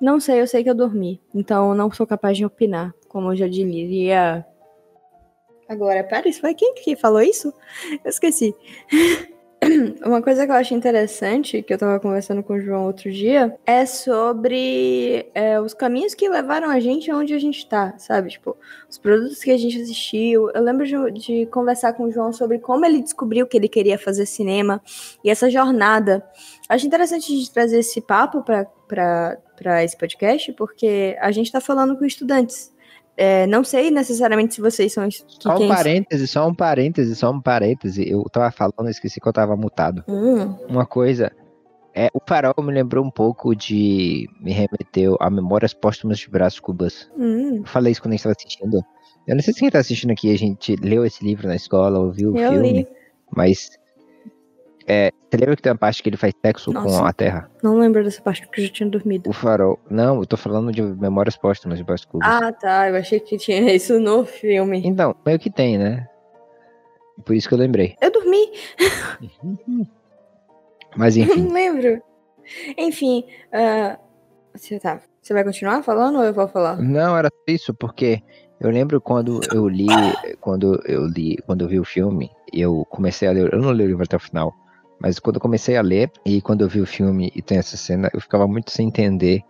Não 0.00 0.18
sei, 0.18 0.40
eu 0.40 0.46
sei 0.48 0.64
que 0.64 0.70
eu 0.70 0.74
dormi. 0.74 1.20
Então 1.32 1.68
eu 1.68 1.74
não 1.76 1.88
sou 1.92 2.04
capaz 2.04 2.36
de 2.36 2.44
opinar. 2.44 2.92
Como 3.06 3.30
eu 3.30 3.36
já 3.36 3.46
diria. 3.46 4.44
Agora, 5.68 6.02
pera, 6.02 6.28
isso 6.28 6.40
foi 6.40 6.52
quem 6.52 6.74
que 6.74 6.96
falou 6.96 7.22
isso? 7.22 7.54
Eu 8.04 8.10
esqueci. 8.10 8.52
Uma 10.04 10.22
coisa 10.22 10.46
que 10.46 10.52
eu 10.52 10.56
acho 10.56 10.72
interessante, 10.72 11.62
que 11.62 11.72
eu 11.72 11.78
tava 11.78 11.98
conversando 11.98 12.42
com 12.42 12.54
o 12.54 12.60
João 12.60 12.86
outro 12.86 13.10
dia, 13.10 13.56
é 13.66 13.84
sobre 13.84 15.26
é, 15.34 15.60
os 15.60 15.74
caminhos 15.74 16.14
que 16.14 16.28
levaram 16.28 16.70
a 16.70 16.78
gente 16.78 17.10
aonde 17.10 17.34
a 17.34 17.38
gente 17.38 17.68
tá, 17.68 17.94
sabe? 17.98 18.30
Tipo, 18.30 18.56
os 18.88 18.98
produtos 18.98 19.42
que 19.42 19.50
a 19.50 19.56
gente 19.56 19.80
assistiu. 19.80 20.50
Eu 20.50 20.62
lembro 20.62 20.86
de, 20.86 21.10
de 21.12 21.46
conversar 21.46 21.92
com 21.94 22.04
o 22.04 22.10
João 22.10 22.32
sobre 22.32 22.58
como 22.58 22.86
ele 22.86 23.02
descobriu 23.02 23.46
que 23.46 23.56
ele 23.56 23.68
queria 23.68 23.98
fazer 23.98 24.26
cinema 24.26 24.80
e 25.24 25.30
essa 25.30 25.50
jornada. 25.50 26.24
Acho 26.68 26.86
interessante 26.86 27.32
a 27.32 27.36
gente 27.36 27.52
trazer 27.52 27.80
esse 27.80 28.00
papo 28.00 28.44
para 28.44 29.84
esse 29.84 29.96
podcast, 29.96 30.52
porque 30.52 31.16
a 31.20 31.32
gente 31.32 31.50
tá 31.50 31.60
falando 31.60 31.96
com 31.96 32.04
estudantes. 32.04 32.72
É, 33.20 33.48
não 33.48 33.64
sei 33.64 33.90
necessariamente 33.90 34.54
se 34.54 34.60
vocês 34.60 34.92
são. 34.92 35.10
Só 35.10 35.56
um 35.56 35.66
parêntese, 35.66 36.28
só 36.28 36.46
um 36.46 36.54
parêntese, 36.54 37.16
só 37.16 37.32
um 37.32 37.40
parêntese. 37.40 38.08
Eu 38.08 38.22
tava 38.30 38.48
falando, 38.52 38.88
esqueci 38.88 39.20
que 39.20 39.26
eu 39.26 39.32
tava 39.32 39.56
mutado. 39.56 40.04
Hum. 40.06 40.56
Uma 40.68 40.86
coisa. 40.86 41.32
É, 41.92 42.08
o 42.14 42.20
farol 42.24 42.54
me 42.62 42.72
lembrou 42.72 43.04
um 43.04 43.10
pouco 43.10 43.56
de. 43.56 44.28
Me 44.40 44.52
remeteu 44.52 45.16
a 45.18 45.28
Memórias 45.28 45.74
Póstumas 45.74 46.20
de 46.20 46.30
Brás 46.30 46.60
Cubas. 46.60 47.10
Hum. 47.18 47.56
Eu 47.56 47.64
falei 47.64 47.90
isso 47.90 48.00
quando 48.00 48.12
a 48.12 48.16
gente 48.16 48.22
tava 48.22 48.36
assistindo. 48.38 48.84
Eu 49.26 49.34
não 49.34 49.42
sei 49.42 49.52
se 49.52 49.58
quem 49.58 49.70
tá 49.70 49.80
assistindo 49.80 50.12
aqui, 50.12 50.32
a 50.32 50.38
gente 50.38 50.76
leu 50.76 51.04
esse 51.04 51.24
livro 51.24 51.48
na 51.48 51.56
escola, 51.56 51.98
ouviu 51.98 52.32
o 52.32 52.38
eu 52.38 52.52
filme. 52.52 52.72
Li. 52.72 52.88
Mas 53.34 53.70
é, 54.88 55.12
você 55.30 55.36
lembra 55.36 55.54
que 55.54 55.62
tem 55.62 55.70
uma 55.70 55.78
parte 55.78 56.02
que 56.02 56.08
ele 56.08 56.16
faz 56.16 56.32
sexo 56.44 56.72
Nossa, 56.72 56.98
com 56.98 57.04
a 57.04 57.12
Terra? 57.12 57.50
Não 57.62 57.78
lembro 57.78 58.02
dessa 58.02 58.22
parte 58.22 58.40
porque 58.46 58.62
eu 58.62 58.64
já 58.64 58.72
tinha 58.72 58.88
dormido. 58.88 59.28
O 59.28 59.32
farol. 59.34 59.78
Não, 59.90 60.20
eu 60.20 60.26
tô 60.26 60.36
falando 60.38 60.72
de 60.72 60.80
Memórias 60.80 61.36
Póstumas 61.36 61.78
de 61.78 61.84
Cubas. 61.84 62.26
Ah, 62.26 62.50
tá. 62.50 62.88
Eu 62.88 62.96
achei 62.96 63.20
que 63.20 63.36
tinha 63.36 63.60
isso 63.74 64.00
no 64.00 64.24
filme. 64.24 64.80
Então, 64.82 65.14
meio 65.26 65.38
que 65.38 65.50
tem, 65.50 65.76
né? 65.76 66.08
Por 67.22 67.36
isso 67.36 67.46
que 67.46 67.54
eu 67.54 67.58
lembrei. 67.58 67.96
Eu 68.00 68.10
dormi. 68.10 68.50
Mas 70.96 71.18
enfim. 71.18 71.42
Não 71.44 71.52
lembro. 71.52 72.02
Enfim, 72.78 73.24
uh, 73.52 73.98
você 74.54 74.80
tá. 74.80 75.02
Você 75.20 75.34
vai 75.34 75.44
continuar 75.44 75.82
falando 75.82 76.16
ou 76.16 76.24
eu 76.24 76.32
vou 76.32 76.48
falar? 76.48 76.78
Não, 76.78 77.14
era 77.14 77.28
isso, 77.46 77.74
porque 77.74 78.22
Eu 78.60 78.70
lembro 78.70 79.00
quando 79.00 79.40
eu 79.52 79.68
li, 79.68 79.86
quando 80.40 80.82
eu 80.86 81.06
li, 81.06 81.36
quando 81.46 81.62
eu 81.62 81.68
vi 81.68 81.78
o 81.78 81.84
filme, 81.84 82.30
eu 82.52 82.84
comecei 82.90 83.28
a 83.28 83.32
ler, 83.32 83.52
eu 83.52 83.60
não 83.60 83.70
li 83.70 83.84
o 83.84 83.86
livro 83.86 84.02
até 84.02 84.16
o 84.16 84.20
final, 84.20 84.52
mas 85.00 85.18
quando 85.18 85.36
eu 85.36 85.40
comecei 85.40 85.76
a 85.76 85.82
ler 85.82 86.10
e 86.24 86.40
quando 86.40 86.62
eu 86.62 86.68
vi 86.68 86.80
o 86.80 86.86
filme 86.86 87.30
e 87.34 87.42
tem 87.42 87.58
essa 87.58 87.76
cena, 87.76 88.10
eu 88.12 88.20
ficava 88.20 88.46
muito 88.46 88.70
sem 88.70 88.88
entender, 88.88 89.42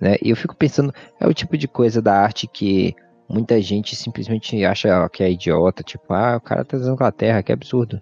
né? 0.00 0.16
E 0.22 0.30
eu 0.30 0.36
fico 0.36 0.54
pensando, 0.56 0.92
é 1.20 1.26
o 1.26 1.34
tipo 1.34 1.56
de 1.56 1.66
coisa 1.68 2.00
da 2.02 2.14
arte 2.14 2.46
que 2.46 2.94
muita 3.28 3.60
gente 3.60 3.96
simplesmente 3.96 4.64
acha 4.64 5.08
que 5.08 5.22
é 5.22 5.30
idiota, 5.30 5.82
tipo, 5.82 6.12
ah, 6.12 6.36
o 6.36 6.40
cara 6.40 6.64
tá 6.64 6.76
usando 6.76 6.96
com 6.96 7.04
a 7.04 7.12
terra, 7.12 7.42
que 7.42 7.52
absurdo. 7.52 8.00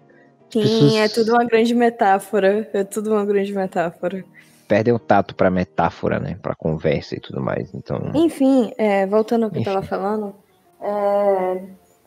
Sim, 0.51 0.61
pessoas- 0.61 0.95
é 0.97 1.09
tudo 1.09 1.31
uma 1.33 1.45
grande 1.45 1.73
metáfora. 1.73 2.69
É 2.73 2.83
tudo 2.83 3.11
uma 3.11 3.25
grande 3.25 3.51
metáfora. 3.53 4.23
Perdem 4.67 4.93
o 4.93 4.99
tato 4.99 5.33
pra 5.35 5.49
metáfora, 5.49 6.19
né? 6.19 6.37
Pra 6.41 6.53
conversa 6.55 7.15
e 7.15 7.19
tudo 7.19 7.41
mais. 7.41 7.73
Então, 7.73 7.99
Enfim, 8.13 8.71
é, 8.77 9.05
voltando 9.07 9.45
ao 9.45 9.51
que 9.51 9.57
eu 9.59 9.63
tava 9.63 9.79
Enfim. 9.79 9.87
falando, 9.87 10.35
é, 10.79 11.61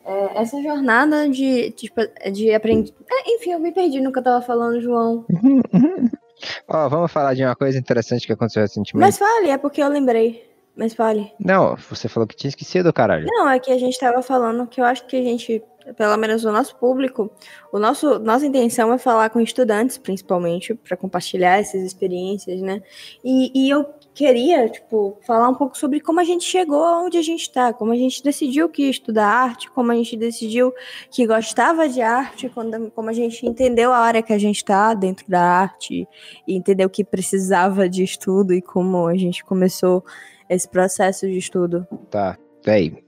é, 0.07 0.41
essa 0.41 0.61
jornada 0.63 1.27
de, 1.29 1.69
tipo, 1.71 1.99
de 2.31 2.53
aprender. 2.53 2.93
enfim, 3.27 3.51
eu 3.51 3.59
me 3.59 3.73
perdi 3.73 3.99
no 3.99 4.09
que 4.09 4.19
eu 4.19 4.23
tava 4.23 4.41
falando, 4.41 4.79
João. 4.79 5.25
ó, 6.65 6.87
vamos 6.87 7.11
falar 7.11 7.33
de 7.33 7.43
uma 7.43 7.57
coisa 7.57 7.77
interessante 7.77 8.25
que 8.25 8.31
aconteceu 8.31 8.61
recentemente. 8.61 9.05
Mas 9.05 9.17
fale, 9.17 9.49
é 9.49 9.57
porque 9.57 9.83
eu 9.83 9.89
lembrei. 9.89 10.47
Mas 10.77 10.93
fale. 10.93 11.33
Não, 11.37 11.75
você 11.75 12.07
falou 12.07 12.25
que 12.25 12.37
tinha 12.37 12.49
esquecido, 12.49 12.93
caralho. 12.93 13.25
Não, 13.25 13.49
é 13.49 13.59
que 13.59 13.71
a 13.71 13.77
gente 13.77 13.99
tava 13.99 14.21
falando 14.21 14.65
que 14.65 14.79
eu 14.79 14.85
acho 14.85 15.05
que 15.07 15.17
a 15.17 15.23
gente, 15.23 15.61
pelo 15.97 16.15
menos 16.15 16.45
o 16.45 16.51
nosso 16.51 16.75
público, 16.77 17.29
o 17.73 17.79
nosso, 17.79 18.19
nossa 18.19 18.45
intenção 18.45 18.93
é 18.93 18.97
falar 18.97 19.29
com 19.31 19.41
estudantes, 19.41 19.97
principalmente, 19.97 20.73
para 20.73 20.95
compartilhar 20.95 21.57
essas 21.57 21.81
experiências, 21.81 22.61
né? 22.61 22.81
E, 23.25 23.51
e 23.53 23.69
eu 23.69 23.85
queria, 24.17 24.67
tipo, 24.67 25.15
falar 25.21 25.47
um 25.47 25.53
pouco 25.53 25.77
sobre 25.77 25.99
como 25.99 26.19
a 26.19 26.23
gente 26.23 26.43
chegou 26.43 26.83
aonde 26.83 27.19
a 27.19 27.21
gente 27.21 27.51
tá, 27.51 27.71
como 27.71 27.91
a 27.91 27.95
gente 27.95 28.23
decidiu 28.23 28.67
que 28.67 28.81
ia 28.81 28.89
estudar 28.89 29.27
arte, 29.27 29.69
como 29.69 29.91
a 29.91 29.95
gente 29.95 30.17
decidiu 30.17 30.73
que 31.11 31.27
gostava 31.27 31.87
de 31.87 32.01
arte, 32.01 32.49
quando, 32.49 32.89
como 32.89 33.11
a 33.11 33.13
gente 33.13 33.45
entendeu 33.45 33.93
a 33.93 33.99
área 33.99 34.23
que 34.23 34.33
a 34.33 34.37
gente 34.39 34.65
tá 34.65 34.95
dentro 34.95 35.29
da 35.29 35.39
arte 35.39 36.07
e 36.47 36.55
entendeu 36.55 36.89
que 36.89 37.03
precisava 37.03 37.87
de 37.87 38.03
estudo 38.03 38.55
e 38.55 38.61
como 38.61 39.05
a 39.05 39.15
gente 39.15 39.45
começou 39.45 40.03
esse 40.49 40.67
processo 40.67 41.27
de 41.27 41.37
estudo. 41.37 41.85
Tá, 42.09 42.39
véi. 42.65 43.06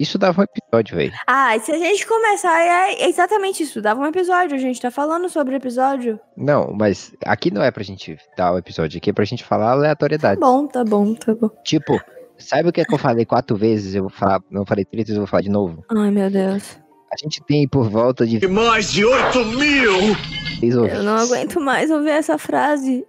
Isso 0.00 0.16
dava 0.18 0.40
um 0.40 0.44
episódio, 0.44 0.96
véi. 0.96 1.12
Ah, 1.26 1.54
e 1.56 1.60
se 1.60 1.70
a 1.70 1.78
gente 1.78 2.06
começar, 2.06 2.58
é 2.58 3.06
exatamente 3.06 3.62
isso. 3.62 3.82
Dava 3.82 4.00
um 4.00 4.06
episódio, 4.06 4.56
a 4.56 4.58
gente 4.58 4.80
tá 4.80 4.90
falando 4.90 5.28
sobre 5.28 5.54
o 5.54 5.58
episódio. 5.58 6.18
Não, 6.34 6.72
mas 6.72 7.12
aqui 7.26 7.50
não 7.52 7.62
é 7.62 7.70
pra 7.70 7.82
gente 7.84 8.16
dar 8.36 8.54
o 8.54 8.58
episódio, 8.58 8.96
aqui 8.96 9.10
é 9.10 9.12
pra 9.12 9.24
gente 9.26 9.44
falar 9.44 9.66
Tá 9.66 9.72
aleatoriedade. 9.72 10.40
bom, 10.40 10.66
tá 10.66 10.82
bom, 10.82 11.14
tá 11.14 11.34
bom. 11.34 11.50
Tipo, 11.62 12.00
sabe 12.38 12.70
o 12.70 12.72
que 12.72 12.80
é 12.80 12.84
que 12.86 12.94
eu 12.94 12.98
falei 12.98 13.26
quatro 13.26 13.54
vezes? 13.56 13.94
Eu 13.94 14.04
vou 14.04 14.10
falar, 14.10 14.40
não 14.50 14.64
falei 14.64 14.86
três 14.86 15.06
vezes, 15.06 15.16
eu 15.16 15.20
vou 15.22 15.26
falar 15.28 15.42
de 15.42 15.50
novo. 15.50 15.84
Ai, 15.90 16.10
meu 16.10 16.30
Deus. 16.30 16.78
A 17.12 17.16
gente 17.22 17.42
tem 17.44 17.68
por 17.68 17.90
volta 17.90 18.26
de 18.26 18.46
Mais 18.48 18.90
de 18.90 19.04
8 19.04 19.44
mil! 19.44 20.16
Eu 20.62 21.02
não 21.02 21.16
aguento 21.16 21.60
mais 21.60 21.90
ouvir 21.90 22.10
essa 22.10 22.36
frase. 22.38 23.04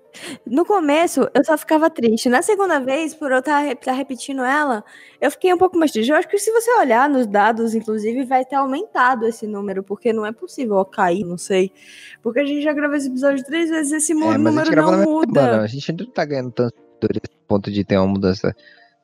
No 0.46 0.65
começo, 0.65 1.30
eu 1.34 1.44
só 1.44 1.58
ficava 1.58 1.89
triste. 1.89 2.30
Na 2.30 2.41
segunda 2.41 2.80
vez, 2.80 3.13
por 3.13 3.32
eu 3.32 3.39
estar 3.39 3.62
repetindo 3.94 4.41
ela, 4.44 4.84
eu 5.20 5.32
fiquei 5.32 5.53
um 5.53 5.58
pouco 5.58 5.77
mais 5.77 5.91
triste. 5.91 6.10
Eu 6.10 6.18
acho 6.18 6.27
que 6.27 6.38
se 6.38 6.51
você 6.51 6.72
olhar 6.80 7.10
nos 7.10 7.25
dados, 7.27 7.74
inclusive, 7.75 8.25
vai 8.25 8.44
ter 8.46 8.56
aumentado 8.56 9.25
esse 9.25 9.48
número, 9.48 9.84
porque 9.84 10.12
não 10.13 10.25
é 10.25 10.32
possível 10.32 10.75
ó, 10.75 10.86
cair, 10.86 11.24
não 11.24 11.38
sei. 11.38 11.72
Porque 12.22 12.39
a 12.39 12.46
gente 12.46 12.62
já 12.62 12.74
gravou 12.74 12.96
esse 12.96 13.08
episódio 13.08 13.44
três 13.46 13.70
vezes, 13.70 13.91
esse 13.91 14.13
mu- 14.13 14.34
É, 14.34 14.38
número 14.38 14.75
não 14.75 15.03
muda. 15.03 15.41
semana. 15.41 15.63
A 15.63 15.68
gente 15.68 15.91
não 15.94 16.06
tá 16.06 16.25
ganhando 16.25 16.51
tanto 16.51 16.74
ponto 17.48 17.72
de 17.72 17.84
ter 17.84 17.98
uma 17.98 18.08
mudança 18.08 18.56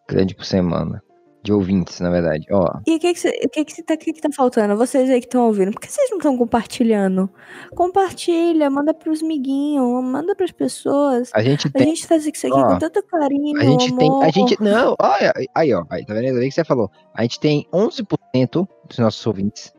grande 0.08 0.36
por 0.36 0.46
semana. 0.46 1.04
De 1.48 1.54
ouvintes, 1.54 2.02
na 2.02 2.10
verdade. 2.10 2.46
Ó, 2.52 2.80
E 2.86 2.96
o 2.98 3.00
que 3.00 3.14
que, 3.14 3.48
que, 3.48 3.64
que, 3.64 3.82
tá, 3.84 3.96
que 3.96 4.12
que 4.12 4.20
tá 4.20 4.28
faltando? 4.36 4.76
Vocês 4.76 5.10
aí 5.10 5.22
que 5.22 5.28
estão 5.28 5.46
ouvindo, 5.48 5.72
por 5.72 5.80
que 5.80 5.90
vocês 5.90 6.10
não 6.10 6.18
estão 6.18 6.38
compartilhando? 6.38 7.30
Compartilha, 7.74 8.70
manda 8.70 8.94
pros 8.94 9.24
amiguinhos, 9.24 10.04
manda 10.04 10.36
pras 10.36 10.52
pessoas. 10.52 11.32
a 11.34 11.42
gente 11.42 11.70
A 11.70 11.72
tem. 11.72 11.88
gente 11.88 12.06
faz 12.06 12.26
isso 12.26 12.48
aqui 12.48 12.54
Ó, 12.54 12.68
com 12.74 12.80
tanto 12.80 13.02
carinho, 13.04 13.58
A 13.62 13.64
gente 13.64 13.96
tem. 13.96 14.10
amor. 14.10 14.26
A 14.26 14.30
gente. 14.30 14.62
Não, 14.62 14.94
olha. 15.00 15.32
Aí, 15.56 15.74
ó. 15.74 15.86
Aí, 15.90 16.06
tá 16.06 16.14
vendo? 16.14 16.38
Aí 16.38 16.50
que 16.50 16.52
você 16.54 16.66
falou. 16.66 16.92
A 17.14 17.22
gente 17.22 17.40
tem 17.40 17.66
11% 17.74 18.68
dos 18.90 19.00
nossos 19.00 19.26
ouvintes 19.26 19.74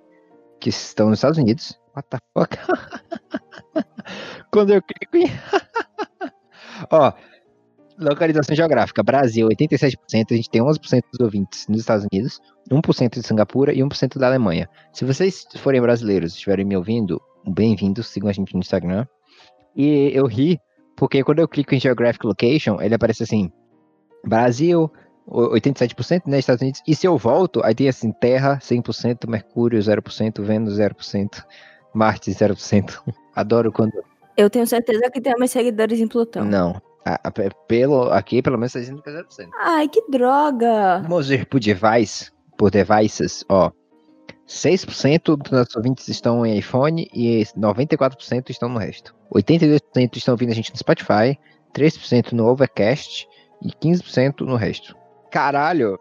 que 0.58 0.70
estão 0.70 1.10
nos 1.10 1.18
Estados 1.18 1.36
Unidos. 1.36 1.78
What 1.94 2.08
the 2.08 2.18
fuck? 2.32 2.56
Quando 4.50 4.72
eu 4.72 4.80
clico 4.80 5.16
em. 5.18 5.30
ó. 6.90 7.12
Localização 7.98 8.54
geográfica. 8.54 9.02
Brasil, 9.02 9.48
87%. 9.48 9.96
A 10.30 10.34
gente 10.34 10.50
tem 10.50 10.62
11% 10.62 11.02
dos 11.12 11.20
ouvintes 11.20 11.66
nos 11.68 11.80
Estados 11.80 12.06
Unidos, 12.12 12.40
1% 12.70 13.20
de 13.20 13.26
Singapura 13.26 13.72
e 13.72 13.78
1% 13.78 14.18
da 14.18 14.26
Alemanha. 14.28 14.68
Se 14.92 15.04
vocês 15.04 15.44
forem 15.56 15.80
brasileiros 15.80 16.32
e 16.32 16.36
estiverem 16.36 16.64
me 16.64 16.76
ouvindo, 16.76 17.20
bem-vindos. 17.46 18.08
Sigam 18.08 18.28
a 18.28 18.32
gente 18.32 18.54
no 18.54 18.60
Instagram. 18.60 19.04
E 19.76 20.10
eu 20.14 20.26
ri 20.26 20.58
porque 20.96 21.22
quando 21.22 21.38
eu 21.38 21.48
clico 21.48 21.74
em 21.74 21.80
Geographic 21.80 22.26
Location, 22.26 22.80
ele 22.80 22.94
aparece 22.94 23.22
assim: 23.22 23.50
Brasil, 24.24 24.90
o- 25.26 25.54
87%, 25.54 26.22
né? 26.26 26.38
Estados 26.38 26.62
Unidos. 26.62 26.82
E 26.86 26.94
se 26.94 27.06
eu 27.06 27.16
volto, 27.16 27.60
aí 27.64 27.74
tem 27.74 27.88
assim: 27.88 28.12
Terra, 28.12 28.58
100%, 28.60 29.28
Mercúrio, 29.28 29.78
0%, 29.80 30.42
Vênus, 30.42 30.78
0%, 30.78 31.44
Marte, 31.94 32.30
0%. 32.32 33.00
Adoro 33.34 33.72
quando. 33.72 33.92
Eu 34.36 34.48
tenho 34.50 34.66
certeza 34.66 35.10
que 35.10 35.20
tem 35.20 35.34
mais 35.38 35.50
seguidores 35.50 35.98
em 35.98 36.06
Plutão. 36.06 36.44
Não. 36.44 36.80
A- 37.04 37.20
a- 37.24 37.30
pe- 37.30 37.50
pelo, 37.66 38.10
aqui, 38.12 38.42
pelo 38.42 38.58
menos, 38.58 38.72
tá 38.72 38.80
dizendo 38.80 39.02
que 39.02 39.08
é 39.08 39.12
0%. 39.12 39.48
Ai, 39.60 39.88
que 39.88 40.02
droga! 40.10 41.00
Vamos 41.02 41.28
ver 41.28 41.46
por 41.46 41.60
device, 41.60 42.30
por 42.56 42.70
devices, 42.70 43.44
ó. 43.48 43.70
6% 44.46 45.36
dos 45.36 45.50
nossos 45.52 45.76
ouvintes 45.76 46.08
estão 46.08 46.44
em 46.44 46.56
iPhone 46.58 47.08
e 47.14 47.44
94% 47.56 48.48
estão 48.50 48.68
no 48.68 48.78
resto. 48.78 49.14
82% 49.34 50.16
estão 50.16 50.32
ouvindo 50.34 50.50
a 50.50 50.54
gente 50.54 50.70
no 50.72 50.78
Spotify, 50.78 51.38
3% 51.74 52.32
no 52.32 52.46
Overcast 52.48 53.28
e 53.62 53.68
15% 53.70 54.40
no 54.46 54.56
resto. 54.56 54.96
Caralho! 55.30 55.98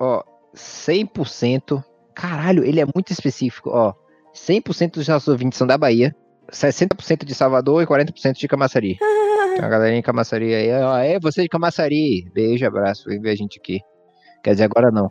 Ó, 0.00 0.22
100%. 0.54 1.82
Caralho, 2.14 2.64
ele 2.64 2.80
é 2.80 2.84
muito 2.86 3.12
específico, 3.12 3.70
ó. 3.70 3.94
100% 4.34 4.92
dos 4.94 5.08
nossos 5.08 5.28
ouvintes 5.28 5.58
são 5.58 5.66
da 5.66 5.76
Bahia, 5.76 6.14
60% 6.50 7.24
de 7.24 7.34
Salvador 7.34 7.82
e 7.82 7.86
40% 7.86 8.32
de 8.38 8.48
Camaçari. 8.48 8.98
Tem 9.54 9.60
uma 9.60 9.68
galerinha 9.68 9.98
em 9.98 10.02
Camaçari 10.02 10.54
aí. 10.54 10.70
Ó, 10.82 10.96
é 10.98 11.18
você 11.20 11.42
de 11.42 11.48
Camaçari. 11.48 12.30
Beijo, 12.34 12.66
abraço. 12.66 13.08
Vem 13.08 13.20
ver 13.20 13.30
a 13.30 13.36
gente 13.36 13.58
aqui. 13.58 13.80
Quer 14.42 14.52
dizer, 14.52 14.64
agora 14.64 14.90
não. 14.90 15.10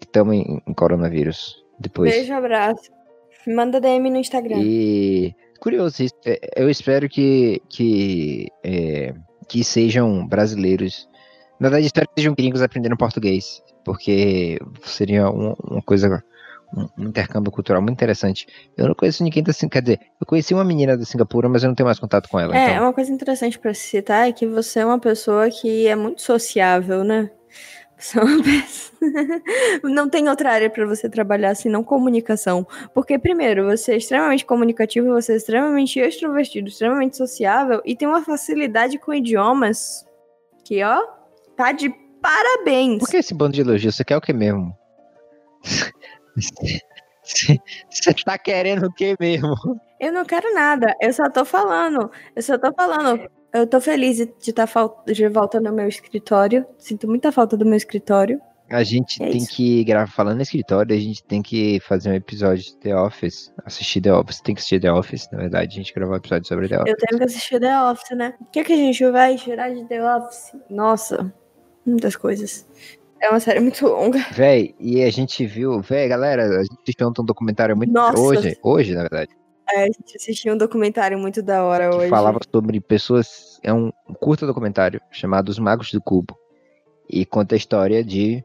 Estamos 0.00 0.34
em, 0.34 0.62
em 0.66 0.74
coronavírus. 0.74 1.56
Depois. 1.78 2.10
Beijo, 2.12 2.32
abraço. 2.32 2.90
Manda 3.46 3.80
DM 3.80 4.10
no 4.10 4.18
Instagram. 4.18 4.56
E 4.62 5.34
curioso, 5.60 6.04
é, 6.24 6.38
eu 6.56 6.68
espero 6.70 7.08
que 7.08 7.60
que, 7.68 8.46
é, 8.64 9.14
que 9.48 9.64
sejam 9.64 10.26
brasileiros. 10.26 11.08
Na 11.58 11.68
verdade, 11.68 11.86
espero 11.86 12.06
que 12.08 12.20
sejam 12.20 12.34
gringos 12.34 12.62
aprendendo 12.62 12.96
português, 12.96 13.62
porque 13.84 14.58
seria 14.82 15.28
um- 15.30 15.54
uma 15.64 15.82
coisa, 15.82 16.22
um, 16.76 17.08
intercâmbio 17.08 17.50
cultural 17.50 17.82
muito 17.82 17.94
interessante. 17.94 18.46
Eu 18.76 18.88
não 18.88 18.94
conheço 18.94 19.22
ninguém 19.24 19.42
da 19.42 19.52
Singapura, 19.52 19.82
quer 19.82 19.82
dizer, 19.82 20.00
eu 20.20 20.26
conheci 20.26 20.54
uma 20.54 20.64
menina 20.64 20.96
da 20.96 21.04
Singapura, 21.04 21.48
mas 21.48 21.62
eu 21.62 21.68
não 21.68 21.74
tenho 21.74 21.86
mais 21.86 21.98
contato 21.98 22.28
com 22.28 22.38
ela. 22.38 22.56
É, 22.56 22.72
então, 22.72 22.84
uma 22.84 22.92
coisa 22.92 23.12
interessante 23.12 23.58
pra 23.58 23.74
se 23.74 23.82
citar 23.82 24.28
é 24.28 24.32
que 24.32 24.46
você 24.46 24.80
é 24.80 24.86
uma 24.86 24.98
pessoa 24.98 25.48
que 25.50 25.86
é 25.86 25.96
muito 25.96 26.22
sociável, 26.22 27.04
né? 27.04 27.30
É. 28.00 29.80
Não 29.84 30.08
tem 30.08 30.28
outra 30.28 30.52
área 30.52 30.70
pra 30.70 30.86
você 30.86 31.08
trabalhar 31.08 31.54
senão 31.54 31.84
comunicação. 31.84 32.66
Porque, 32.94 33.18
primeiro, 33.18 33.66
você 33.66 33.92
é 33.92 33.96
extremamente 33.96 34.44
comunicativo, 34.44 35.08
você 35.08 35.34
é 35.34 35.36
extremamente 35.36 36.00
extrovertido, 36.00 36.68
extremamente 36.68 37.16
sociável 37.16 37.82
e 37.84 37.94
tem 37.94 38.08
uma 38.08 38.24
facilidade 38.24 38.98
com 38.98 39.12
idiomas 39.12 40.06
que, 40.64 40.82
ó, 40.82 41.02
tá 41.56 41.72
de 41.72 41.90
parabéns. 42.22 43.00
Por 43.00 43.08
que 43.08 43.18
esse 43.18 43.34
bando 43.34 43.52
de 43.52 43.60
elogios? 43.60 43.96
Você 43.96 44.04
quer 44.04 44.16
o 44.16 44.20
que 44.20 44.32
mesmo? 44.32 44.74
Você 47.22 48.14
tá 48.24 48.38
querendo 48.38 48.86
o 48.86 48.92
que 48.92 49.14
mesmo? 49.20 49.54
Eu 50.00 50.12
não 50.12 50.24
quero 50.24 50.52
nada, 50.54 50.94
eu 51.00 51.12
só 51.12 51.28
tô 51.28 51.44
falando. 51.44 52.10
Eu 52.34 52.42
só 52.42 52.58
tô 52.58 52.72
falando. 52.72 53.28
Eu 53.52 53.66
tô 53.66 53.80
feliz 53.80 54.16
de 54.16 54.32
estar 54.40 54.66
fal- 54.66 55.02
de 55.06 55.28
volta 55.28 55.60
no 55.60 55.72
meu 55.72 55.86
escritório. 55.88 56.64
Sinto 56.78 57.06
muita 57.08 57.30
falta 57.32 57.56
do 57.56 57.66
meu 57.66 57.76
escritório. 57.76 58.40
A 58.70 58.84
gente 58.84 59.20
É 59.20 59.26
tem 59.28 59.38
isso. 59.38 59.50
que 59.56 59.82
gravar 59.82 60.06
falando 60.06 60.36
no 60.36 60.42
escritório, 60.42 60.94
a 60.94 60.98
gente 60.98 61.24
tem 61.24 61.42
que 61.42 61.80
fazer 61.80 62.08
um 62.10 62.14
episódio 62.14 62.62
de 62.62 62.76
The 62.76 62.94
Office. 62.96 63.52
Assistir 63.64 64.00
The 64.00 64.12
Office, 64.14 64.40
tem 64.40 64.54
que 64.54 64.60
assistir 64.60 64.80
The 64.80 64.92
Office, 64.92 65.28
na 65.32 65.38
verdade, 65.38 65.74
a 65.74 65.76
gente 65.82 65.92
gravou 65.92 66.14
um 66.14 66.18
episódio 66.18 66.46
sobre 66.46 66.68
The 66.68 66.76
Office. 66.76 66.88
Eu 66.92 66.96
tenho 66.96 67.18
que 67.18 67.24
assistir 67.24 67.58
The 67.60 67.82
Office, 67.82 68.16
né? 68.16 68.34
O 68.40 68.44
que, 68.44 68.62
que 68.62 68.72
a 68.72 68.76
gente 68.76 69.10
vai 69.10 69.36
tirar 69.36 69.74
de 69.74 69.84
The 69.86 70.16
Office? 70.16 70.52
Nossa, 70.70 71.34
muitas 71.84 72.14
coisas. 72.14 72.64
É 73.20 73.28
uma 73.28 73.40
série 73.40 73.60
muito 73.60 73.86
longa. 73.86 74.18
Véi, 74.32 74.74
e 74.78 75.02
a 75.02 75.10
gente 75.10 75.44
viu, 75.46 75.80
véi, 75.80 76.08
galera, 76.08 76.44
a 76.44 76.62
gente 76.62 76.78
assistiu 76.82 77.08
um 77.08 77.12
documentário 77.24 77.76
muito. 77.76 77.92
Nossa. 77.92 78.18
Hoje, 78.18 78.56
hoje, 78.62 78.94
na 78.94 79.02
verdade, 79.02 79.30
É, 79.72 79.82
a 79.82 79.86
gente 79.86 80.16
assistiu 80.16 80.54
um 80.54 80.56
documentário 80.56 81.18
muito 81.18 81.42
da 81.42 81.62
hora 81.64 81.90
que 81.90 81.96
hoje. 81.96 82.08
falava 82.08 82.38
sobre 82.52 82.80
pessoas. 82.80 83.60
É 83.62 83.72
um 83.72 83.92
curto 84.20 84.46
documentário 84.46 85.00
chamado 85.10 85.48
Os 85.50 85.58
Magos 85.58 85.92
do 85.92 86.00
Cubo. 86.00 86.36
E 87.08 87.26
conta 87.26 87.54
a 87.54 87.58
história 87.58 88.02
de 88.04 88.42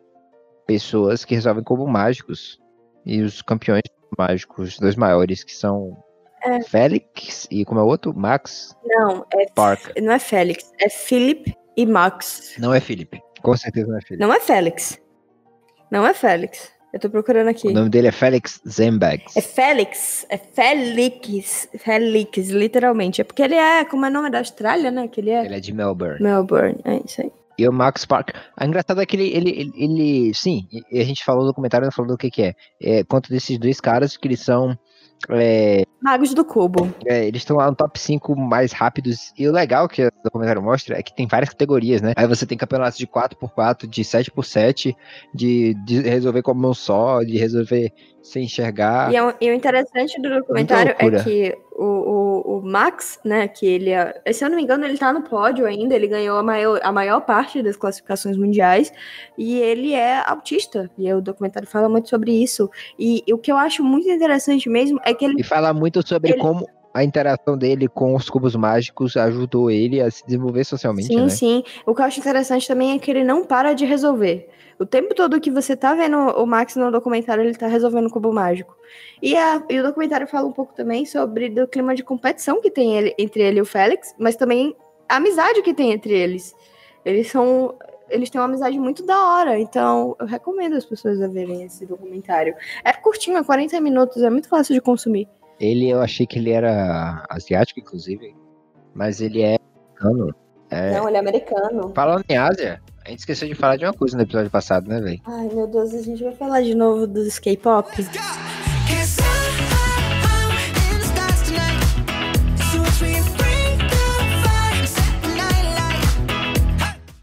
pessoas 0.68 1.24
que 1.24 1.36
resolvem 1.36 1.64
como 1.64 1.88
mágicos. 1.88 2.60
E 3.06 3.22
os 3.22 3.42
campeões 3.42 3.84
mágicos, 4.18 4.78
dois 4.80 4.96
maiores, 4.96 5.44
que 5.44 5.56
são 5.56 5.96
É. 6.44 6.62
Félix 6.64 7.48
e 7.50 7.64
como 7.66 7.80
é 7.80 7.84
o 7.84 7.88
outro? 7.88 8.14
Max 8.16 8.76
Não, 8.86 9.26
é, 9.34 9.46
Park. 9.56 9.98
não 10.02 10.12
é 10.14 10.20
Félix, 10.20 10.72
é 10.80 10.90
Philip 10.90 11.54
e 11.78 11.86
Max. 11.86 12.56
Não 12.60 12.74
é 12.74 12.80
Felipe. 12.80 13.20
Com 13.46 13.58
certeza 13.58 13.88
não 13.88 13.98
é 13.98 14.02
Felipe. 14.02 14.26
Não 14.26 14.34
é 14.34 14.40
Félix. 14.40 15.00
Não 15.92 16.06
é 16.08 16.14
Félix. 16.14 16.72
Eu 16.94 17.00
tô 17.00 17.10
procurando 17.10 17.50
aqui. 17.50 17.68
O 17.68 17.74
nome 17.74 17.90
dele 17.90 18.08
é 18.08 18.12
Félix 18.12 18.62
Zembags. 18.68 19.36
É 19.36 19.42
Félix. 19.42 20.26
É 20.30 20.38
Félix. 20.38 21.68
Félix, 21.78 22.50
literalmente. 22.50 23.20
É 23.20 23.24
porque 23.24 23.42
ele 23.44 23.56
é, 23.56 23.84
como 23.84 24.06
é 24.06 24.10
o 24.10 24.12
nome 24.14 24.30
da 24.30 24.38
Austrália, 24.40 24.90
né? 24.92 25.08
Que 25.08 25.20
ele 25.20 25.30
é 25.30 25.44
Ele 25.46 25.56
é 25.56 25.60
de 25.60 25.74
Melbourne. 25.74 26.22
Melbourne. 26.24 26.78
É 26.86 27.02
isso 27.06 27.22
aí. 27.22 27.32
E 27.58 27.68
o 27.68 27.72
Max 27.72 28.06
Park. 28.06 28.30
A 28.56 28.66
engraçado 28.66 29.02
é 29.02 29.06
que 29.06 29.16
ele, 29.16 29.28
ele, 29.30 29.50
ele, 29.50 29.74
ele- 29.78 30.34
sim, 30.34 30.68
a 30.92 31.04
gente 31.04 31.24
falou 31.24 31.42
no 31.44 31.48
documentário, 31.50 31.86
não 31.86 31.92
falou 31.92 32.12
do 32.12 32.18
que 32.18 32.30
que 32.30 32.42
é. 32.44 32.54
É 32.82 33.04
conta 33.04 33.30
desses 33.30 33.58
dois 33.58 33.80
caras 33.80 34.16
que 34.18 34.28
eles 34.28 34.42
são, 34.42 34.78
é, 35.30 35.84
Magos 36.02 36.34
do 36.34 36.46
Cubo. 36.46 36.94
é, 37.06 37.26
eles 37.26 37.42
estão 37.42 37.58
lá 37.58 37.68
no 37.68 37.76
top 37.76 38.00
5 38.00 38.36
mais 38.36 38.72
rápidos. 38.72 39.34
E 39.38 39.48
o 39.48 39.52
legal 39.52 39.88
que 39.88 40.06
o 40.06 40.12
documentário 40.24 40.62
mostra 40.62 40.98
é 40.98 41.02
que 41.02 41.16
tem 41.16 41.28
várias 41.28 41.50
categorias, 41.50 42.02
né? 42.02 42.14
Aí 42.16 42.28
você 42.28 42.46
tem 42.46 42.58
campeonatos 42.58 42.98
de 42.98 43.08
4x4, 43.08 43.88
de 43.88 44.04
7x7, 44.04 44.96
de, 45.34 45.74
de 45.86 46.02
resolver 46.02 46.44
com 46.44 46.52
a 46.52 46.54
mão 46.56 46.74
só, 46.74 47.24
de 47.24 47.38
resolver 47.38 47.92
sem 48.26 48.46
enxergar. 48.46 49.14
E, 49.14 49.16
é 49.16 49.36
e 49.40 49.52
o 49.52 49.54
interessante 49.54 50.20
do 50.20 50.30
documentário 50.30 50.96
é 50.98 51.24
que 51.24 51.56
o, 51.72 51.84
o, 51.86 52.58
o 52.58 52.62
Max, 52.64 53.20
né, 53.24 53.48
que 53.48 53.66
ele 53.68 53.92
é, 53.92 54.20
se 54.34 54.44
eu 54.44 54.50
não 54.50 54.56
me 54.56 54.64
engano, 54.64 54.84
ele 54.84 54.98
tá 54.98 55.14
no 55.14 55.22
pódio 55.22 55.66
ainda, 55.66 55.94
ele 55.96 56.08
ganhou 56.08 56.38
a 56.38 56.44
maior, 56.44 56.80
a 56.84 56.92
maior 56.92 57.22
parte 57.22 57.62
das 57.62 57.76
classificações 57.78 58.36
mundiais, 58.36 58.92
e 59.38 59.60
ele 59.60 59.94
é 59.94 60.18
autista, 60.28 60.90
e 60.98 61.12
o 61.14 61.22
documentário 61.22 61.68
fala 61.68 61.88
muito 61.88 62.10
sobre 62.10 62.32
isso. 62.32 62.70
E, 62.98 63.24
e 63.28 63.34
o 63.34 63.38
que 63.38 63.52
eu 63.52 63.58
acho 63.58 63.84
muito 63.84 64.10
interessante 64.10 64.68
mesmo 64.70 65.00
é 65.06 65.14
que 65.14 65.24
ele 65.24 65.36
E 65.38 65.44
fala 65.44 65.72
muito 65.72 66.06
sobre 66.06 66.32
Ele- 66.32 66.42
como 66.42 66.68
a 66.96 67.04
interação 67.04 67.58
dele 67.58 67.90
com 67.90 68.16
os 68.16 68.30
cubos 68.30 68.56
mágicos 68.56 69.18
ajudou 69.18 69.70
ele 69.70 70.02
a 70.02 70.10
se 70.10 70.26
desenvolver 70.26 70.64
socialmente, 70.64 71.08
Sim, 71.08 71.24
né? 71.24 71.30
sim. 71.30 71.64
O 71.86 71.94
que 71.94 72.02
eu 72.02 72.06
acho 72.06 72.22
interessante 72.22 72.66
também 72.68 72.94
é 72.94 72.98
que 72.98 73.12
ele 73.12 73.24
não 73.24 73.44
para 73.46 73.74
de 73.74 73.84
resolver. 73.86 74.50
O 74.78 74.86
tempo 74.86 75.16
todo 75.16 75.40
que 75.40 75.50
você 75.50 75.76
tá 75.76 75.94
vendo 75.94 76.18
o 76.18 76.46
Max 76.46 76.76
no 76.76 76.92
documentário, 76.92 77.44
ele 77.44 77.56
tá 77.56 77.68
resolvendo 77.68 78.08
o 78.08 78.12
cubo 78.12 78.34
mágico. 78.34 78.76
E, 79.22 79.36
a- 79.36 79.64
e 79.70 79.80
o 79.80 79.84
documentário 79.84 80.28
fala 80.28 80.48
um 80.48 80.52
pouco 80.52 80.74
também 80.74 81.06
sobre 81.06 81.50
do 81.50 81.66
clima 81.68 81.96
de 81.96 82.04
competição 82.04 82.62
que 82.62 82.70
tem 82.70 82.98
ele- 82.98 83.16
entre 83.18 83.42
ele 83.42 83.60
e 83.60 83.62
o 83.62 83.66
Félix, 83.66 84.14
mas 84.20 84.36
também 84.36 84.76
a 85.08 85.16
amizade 85.16 85.62
que 85.62 85.74
tem 85.74 85.92
entre 85.92 86.14
eles. 86.14 86.54
Eles 87.06 87.30
são. 87.32 87.76
Eles 88.10 88.30
têm 88.30 88.40
uma 88.40 88.46
amizade 88.48 88.78
muito 88.78 89.04
da 89.04 89.20
hora, 89.30 89.58
então 89.58 90.16
eu 90.20 90.28
recomendo 90.28 90.76
as 90.76 90.86
pessoas 90.86 91.20
a 91.22 91.28
verem 91.28 91.64
esse 91.64 91.86
documentário. 91.88 92.54
É 92.84 92.94
curtinho, 92.94 93.38
é 93.38 93.44
40 93.44 93.80
minutos, 93.82 94.22
é 94.22 94.30
muito 94.30 94.48
fácil 94.48 94.76
de 94.76 94.82
consumir. 94.82 95.28
Ele, 95.60 95.90
eu 95.90 96.00
achei 96.02 96.28
que 96.28 96.38
ele 96.38 96.52
era 96.52 97.26
asiático, 97.30 97.80
inclusive, 97.80 98.36
mas 98.94 99.22
ele 99.22 99.42
é 99.42 99.58
americano. 100.00 100.36
É, 100.70 100.92
Não, 100.92 101.08
ele 101.08 101.18
é 101.18 101.20
americano. 101.20 101.92
Falando 101.96 102.24
em 102.30 102.38
Ásia, 102.38 102.80
a 103.06 103.12
gente 103.12 103.20
esqueceu 103.20 103.48
de 103.48 103.54
falar 103.54 103.78
de 103.78 103.86
uma 103.86 103.94
coisa 103.94 104.18
no 104.18 104.24
episódio 104.24 104.50
passado, 104.50 104.90
né, 104.90 105.00
velho? 105.00 105.22
Ai, 105.26 105.48
meu 105.50 105.68
Deus, 105.68 105.94
a 105.94 106.02
gente 106.02 106.24
vai 106.24 106.36
falar 106.36 106.62
de 106.62 106.74
novo 106.74 107.06
dos 107.06 107.38
K-pop? 107.38 107.88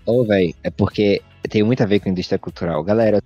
Ô, 0.06 0.24
velho, 0.24 0.54
é 0.62 0.70
porque 0.70 1.20
tem 1.50 1.64
muito 1.64 1.82
a 1.82 1.86
ver 1.86 1.98
com 1.98 2.08
a 2.08 2.12
indústria 2.12 2.38
cultural. 2.38 2.84
Galera, 2.84 3.20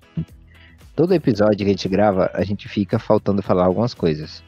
todo 0.94 1.12
episódio 1.12 1.58
que 1.58 1.64
a 1.64 1.68
gente 1.68 1.88
grava, 1.90 2.30
a 2.32 2.42
gente 2.42 2.68
fica 2.68 2.98
faltando 2.98 3.42
falar 3.42 3.66
algumas 3.66 3.92
coisas. 3.92 4.42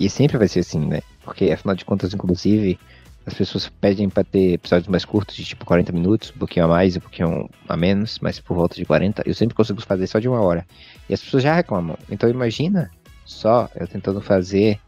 E 0.00 0.08
sempre 0.08 0.38
vai 0.38 0.48
ser 0.48 0.60
assim, 0.60 0.80
né? 0.80 1.02
Porque, 1.22 1.50
afinal 1.50 1.76
de 1.76 1.84
contas, 1.84 2.14
inclusive, 2.14 2.78
as 3.26 3.34
pessoas 3.34 3.68
pedem 3.68 4.08
pra 4.08 4.22
ter 4.22 4.54
episódios 4.54 4.88
mais 4.88 5.04
curtos, 5.04 5.34
de 5.36 5.44
tipo 5.44 5.64
40 5.64 5.92
minutos, 5.92 6.32
um 6.34 6.38
pouquinho 6.38 6.66
a 6.66 6.68
mais, 6.68 6.96
um 6.96 7.00
pouquinho 7.00 7.48
a 7.68 7.76
menos, 7.76 8.18
mas 8.20 8.38
por 8.38 8.54
volta 8.54 8.76
de 8.76 8.84
40. 8.84 9.22
Eu 9.24 9.34
sempre 9.34 9.54
consigo 9.54 9.80
fazer 9.80 10.06
só 10.06 10.18
de 10.18 10.28
uma 10.28 10.40
hora. 10.40 10.66
E 11.08 11.14
as 11.14 11.22
pessoas 11.22 11.42
já 11.42 11.54
reclamam. 11.54 11.96
Então 12.10 12.28
imagina 12.28 12.90
só 13.24 13.68
eu 13.74 13.88
tentando 13.88 14.20
fazer 14.20 14.78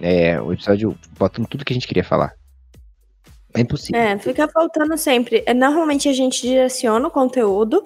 é, 0.00 0.40
o 0.40 0.52
episódio 0.52 0.96
botando 1.18 1.46
tudo 1.46 1.64
que 1.64 1.72
a 1.72 1.74
gente 1.74 1.88
queria 1.88 2.04
falar. 2.04 2.34
É 3.54 3.60
impossível. 3.60 4.00
É, 4.00 4.18
fica 4.18 4.46
faltando 4.48 4.96
sempre. 4.98 5.44
Normalmente 5.54 6.08
a 6.08 6.12
gente 6.12 6.42
direciona 6.42 7.08
o 7.08 7.10
conteúdo 7.10 7.82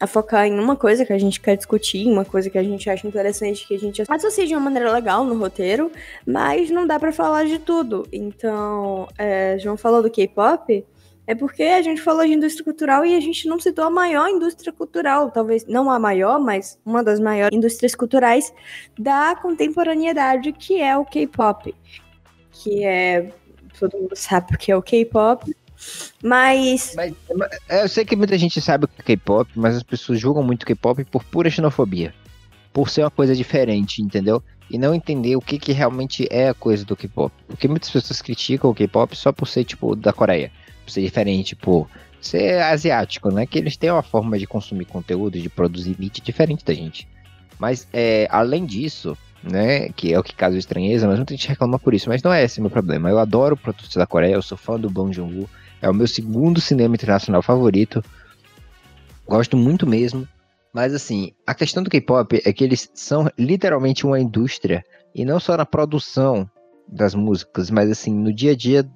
a 0.00 0.06
focar 0.06 0.46
em 0.46 0.58
uma 0.58 0.76
coisa 0.76 1.04
que 1.04 1.12
a 1.12 1.18
gente 1.18 1.40
quer 1.40 1.56
discutir, 1.56 2.06
uma 2.06 2.24
coisa 2.24 2.48
que 2.48 2.58
a 2.58 2.62
gente 2.62 2.88
acha 2.88 3.06
interessante, 3.06 3.66
que 3.66 3.74
a 3.74 3.78
gente 3.78 4.02
associa 4.08 4.46
de 4.46 4.54
uma 4.54 4.60
maneira 4.60 4.92
legal 4.92 5.24
no 5.24 5.36
roteiro, 5.36 5.90
mas 6.24 6.70
não 6.70 6.86
dá 6.86 6.98
pra 6.98 7.12
falar 7.12 7.44
de 7.44 7.58
tudo. 7.58 8.06
Então, 8.12 9.08
é, 9.18 9.58
João 9.58 9.76
falou 9.76 10.02
do 10.02 10.10
K-pop, 10.10 10.84
é 11.26 11.34
porque 11.34 11.62
a 11.62 11.82
gente 11.82 12.00
falou 12.00 12.24
de 12.24 12.32
indústria 12.32 12.64
cultural 12.64 13.04
e 13.04 13.14
a 13.14 13.20
gente 13.20 13.46
não 13.48 13.60
citou 13.60 13.84
a 13.84 13.90
maior 13.90 14.30
indústria 14.30 14.72
cultural, 14.72 15.30
talvez 15.30 15.66
não 15.66 15.90
a 15.90 15.98
maior, 15.98 16.40
mas 16.40 16.80
uma 16.86 17.02
das 17.02 17.20
maiores 17.20 17.54
indústrias 17.54 17.94
culturais 17.94 18.50
da 18.98 19.36
contemporaneidade, 19.36 20.52
que 20.52 20.80
é 20.80 20.96
o 20.96 21.04
K-pop. 21.04 21.74
Que 22.50 22.84
é. 22.84 23.30
Todo 23.78 23.98
mundo 23.98 24.16
sabe 24.16 24.54
o 24.54 24.58
que 24.58 24.72
é 24.72 24.76
o 24.76 24.82
K-pop. 24.82 25.54
Mas 26.22 26.94
Mas, 26.96 27.14
é, 27.68 27.82
eu 27.84 27.88
sei 27.88 28.04
que 28.04 28.16
muita 28.16 28.36
gente 28.36 28.60
sabe 28.60 28.84
o 28.84 28.88
que 28.88 29.00
é 29.00 29.04
K-pop, 29.04 29.50
mas 29.54 29.76
as 29.76 29.82
pessoas 29.82 30.20
julgam 30.20 30.42
muito 30.42 30.66
K-pop 30.66 31.04
por 31.04 31.24
pura 31.24 31.50
xenofobia. 31.50 32.14
Por 32.72 32.90
ser 32.90 33.02
uma 33.02 33.10
coisa 33.10 33.34
diferente, 33.34 34.02
entendeu? 34.02 34.42
E 34.70 34.76
não 34.76 34.94
entender 34.94 35.36
o 35.36 35.40
que, 35.40 35.58
que 35.58 35.72
realmente 35.72 36.26
é 36.30 36.50
a 36.50 36.54
coisa 36.54 36.84
do 36.84 36.96
K-pop. 36.96 37.32
Porque 37.46 37.66
muitas 37.66 37.90
pessoas 37.90 38.20
criticam 38.20 38.70
o 38.70 38.74
K-pop 38.74 39.16
só 39.16 39.32
por 39.32 39.46
ser, 39.46 39.64
tipo, 39.64 39.96
da 39.96 40.12
Coreia. 40.12 40.52
Por 40.84 40.90
ser 40.90 41.02
diferente, 41.02 41.56
por 41.56 41.88
ser 42.20 42.60
asiático, 42.62 43.30
né? 43.30 43.46
Que 43.46 43.58
eles 43.58 43.76
têm 43.76 43.90
uma 43.90 44.02
forma 44.02 44.38
de 44.38 44.46
consumir 44.46 44.84
conteúdo, 44.84 45.40
de 45.40 45.48
produzir 45.48 45.96
mídia 45.98 46.22
diferente 46.22 46.64
da 46.64 46.74
gente. 46.74 47.08
Mas, 47.58 47.88
é, 47.92 48.28
além 48.30 48.66
disso, 48.66 49.16
né? 49.42 49.88
Que 49.90 50.12
é 50.12 50.18
o 50.18 50.22
que 50.22 50.34
causa 50.34 50.58
estranheza, 50.58 51.06
mas 51.06 51.16
muita 51.16 51.34
gente 51.34 51.48
reclama 51.48 51.78
por 51.78 51.94
isso. 51.94 52.08
Mas 52.08 52.22
não 52.22 52.32
é 52.32 52.44
esse 52.44 52.58
o 52.58 52.62
meu 52.62 52.70
problema. 52.70 53.08
Eu 53.08 53.18
adoro 53.18 53.56
produtos 53.56 53.94
da 53.94 54.06
Coreia, 54.06 54.34
eu 54.34 54.42
sou 54.42 54.58
fã 54.58 54.78
do 54.78 54.90
Bong 54.90 55.12
Joon-ho. 55.12 55.48
É 55.80 55.88
o 55.88 55.94
meu 55.94 56.06
segundo 56.06 56.60
cinema 56.60 56.94
internacional 56.94 57.42
favorito. 57.42 58.02
Gosto 59.26 59.56
muito 59.56 59.86
mesmo. 59.86 60.26
Mas 60.72 60.94
assim, 60.94 61.32
a 61.46 61.54
questão 61.54 61.82
do 61.82 61.90
K-pop 61.90 62.40
é 62.44 62.52
que 62.52 62.64
eles 62.64 62.90
são 62.94 63.30
literalmente 63.38 64.06
uma 64.06 64.20
indústria. 64.20 64.84
E 65.14 65.24
não 65.24 65.40
só 65.40 65.56
na 65.56 65.66
produção 65.66 66.48
das 66.86 67.14
músicas, 67.14 67.70
mas 67.70 67.90
assim, 67.90 68.12
no 68.12 68.32
dia 68.32 68.52
a 68.52 68.56
dia 68.56 68.88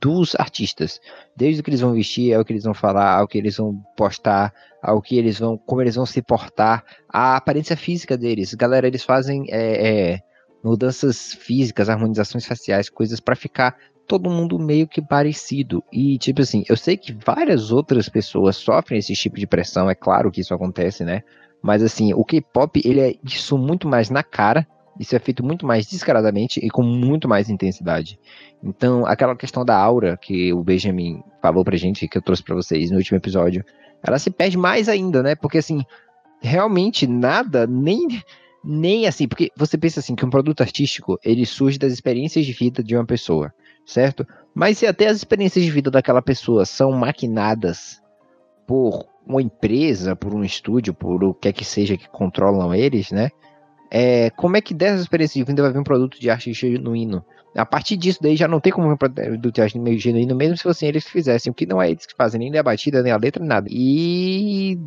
dos 0.00 0.34
artistas. 0.36 1.00
Desde 1.36 1.60
o 1.60 1.64
que 1.64 1.70
eles 1.70 1.80
vão 1.80 1.92
vestir, 1.92 2.34
ao 2.34 2.44
que 2.44 2.52
eles 2.52 2.64
vão 2.64 2.74
falar, 2.74 3.16
ao 3.16 3.26
que 3.26 3.38
eles 3.38 3.56
vão 3.56 3.80
postar, 3.96 4.52
ao 4.82 5.02
que 5.02 5.16
eles 5.16 5.38
vão. 5.38 5.58
como 5.58 5.82
eles 5.82 5.96
vão 5.96 6.06
se 6.06 6.22
portar, 6.22 6.84
a 7.08 7.36
aparência 7.36 7.76
física 7.76 8.16
deles. 8.16 8.54
Galera, 8.54 8.86
eles 8.86 9.02
fazem 9.02 9.46
é, 9.48 10.12
é, 10.12 10.20
mudanças 10.62 11.34
físicas, 11.34 11.88
harmonizações 11.88 12.46
faciais, 12.46 12.88
coisas 12.88 13.20
pra 13.20 13.36
ficar 13.36 13.76
todo 14.08 14.30
mundo 14.30 14.58
meio 14.58 14.88
que 14.88 15.02
parecido. 15.02 15.84
E, 15.92 16.16
tipo 16.18 16.40
assim, 16.40 16.64
eu 16.68 16.76
sei 16.76 16.96
que 16.96 17.12
várias 17.12 17.70
outras 17.70 18.08
pessoas 18.08 18.56
sofrem 18.56 18.98
esse 18.98 19.12
tipo 19.12 19.38
de 19.38 19.46
pressão, 19.46 19.88
é 19.90 19.94
claro 19.94 20.30
que 20.30 20.40
isso 20.40 20.54
acontece, 20.54 21.04
né? 21.04 21.22
Mas, 21.62 21.82
assim, 21.82 22.14
o 22.14 22.24
K-pop, 22.24 22.80
ele 22.84 23.00
é 23.00 23.14
isso 23.22 23.58
muito 23.58 23.86
mais 23.86 24.08
na 24.08 24.22
cara, 24.22 24.66
isso 24.98 25.14
é 25.14 25.18
feito 25.18 25.44
muito 25.44 25.66
mais 25.66 25.86
descaradamente 25.86 26.58
e 26.64 26.70
com 26.70 26.82
muito 26.82 27.28
mais 27.28 27.50
intensidade. 27.50 28.18
Então, 28.64 29.04
aquela 29.06 29.36
questão 29.36 29.64
da 29.64 29.76
aura 29.76 30.16
que 30.16 30.52
o 30.52 30.64
Benjamin 30.64 31.22
falou 31.42 31.62
pra 31.62 31.76
gente, 31.76 32.08
que 32.08 32.16
eu 32.16 32.22
trouxe 32.22 32.42
pra 32.42 32.54
vocês 32.54 32.90
no 32.90 32.96
último 32.96 33.18
episódio, 33.18 33.64
ela 34.02 34.18
se 34.18 34.30
perde 34.30 34.56
mais 34.56 34.88
ainda, 34.88 35.22
né? 35.22 35.34
Porque, 35.34 35.58
assim, 35.58 35.82
realmente 36.40 37.06
nada, 37.06 37.66
nem 37.66 38.08
nem 38.64 39.06
assim, 39.06 39.28
porque 39.28 39.52
você 39.56 39.78
pensa 39.78 40.00
assim 40.00 40.16
que 40.16 40.24
um 40.24 40.30
produto 40.30 40.60
artístico, 40.60 41.18
ele 41.24 41.46
surge 41.46 41.78
das 41.78 41.92
experiências 41.92 42.44
de 42.44 42.52
vida 42.52 42.82
de 42.82 42.96
uma 42.96 43.06
pessoa 43.06 43.52
certo? 43.88 44.26
Mas 44.54 44.78
se 44.78 44.86
até 44.86 45.06
as 45.06 45.16
experiências 45.16 45.64
de 45.64 45.70
vida 45.70 45.90
daquela 45.90 46.20
pessoa 46.20 46.66
são 46.66 46.92
maquinadas 46.92 48.02
por 48.66 49.06
uma 49.26 49.40
empresa, 49.40 50.14
por 50.14 50.34
um 50.34 50.44
estúdio, 50.44 50.92
por 50.92 51.24
o 51.24 51.32
que 51.32 51.48
é 51.48 51.52
que 51.52 51.64
seja 51.64 51.96
que 51.96 52.08
controlam 52.08 52.74
eles, 52.74 53.10
né? 53.10 53.30
É, 53.90 54.28
como 54.30 54.58
é 54.58 54.60
que 54.60 54.74
dessas 54.74 55.00
experiências 55.00 55.42
de 55.42 55.50
vida 55.50 55.62
vai 55.62 55.72
vir 55.72 55.78
um 55.78 55.84
produto 55.84 56.20
de 56.20 56.28
arte 56.28 56.52
genuíno? 56.52 57.24
A 57.56 57.64
partir 57.64 57.96
disso 57.96 58.18
daí 58.22 58.36
já 58.36 58.46
não 58.46 58.60
tem 58.60 58.70
como 58.70 58.88
vir 58.88 58.94
um 58.94 58.96
produto 58.98 59.50
de 59.50 59.62
arte 59.62 59.98
genuíno, 59.98 60.36
mesmo 60.36 60.58
se 60.58 60.62
fossem 60.62 60.88
eles 60.88 61.08
fizessem, 61.08 61.52
que 61.52 61.64
não 61.64 61.80
é 61.80 61.90
eles 61.90 62.04
que 62.04 62.14
fazem, 62.14 62.38
nem 62.38 62.58
a 62.58 62.62
batida, 62.62 63.02
nem 63.02 63.10
a 63.10 63.16
letra, 63.16 63.42
nada. 63.42 63.66
E 63.70 64.78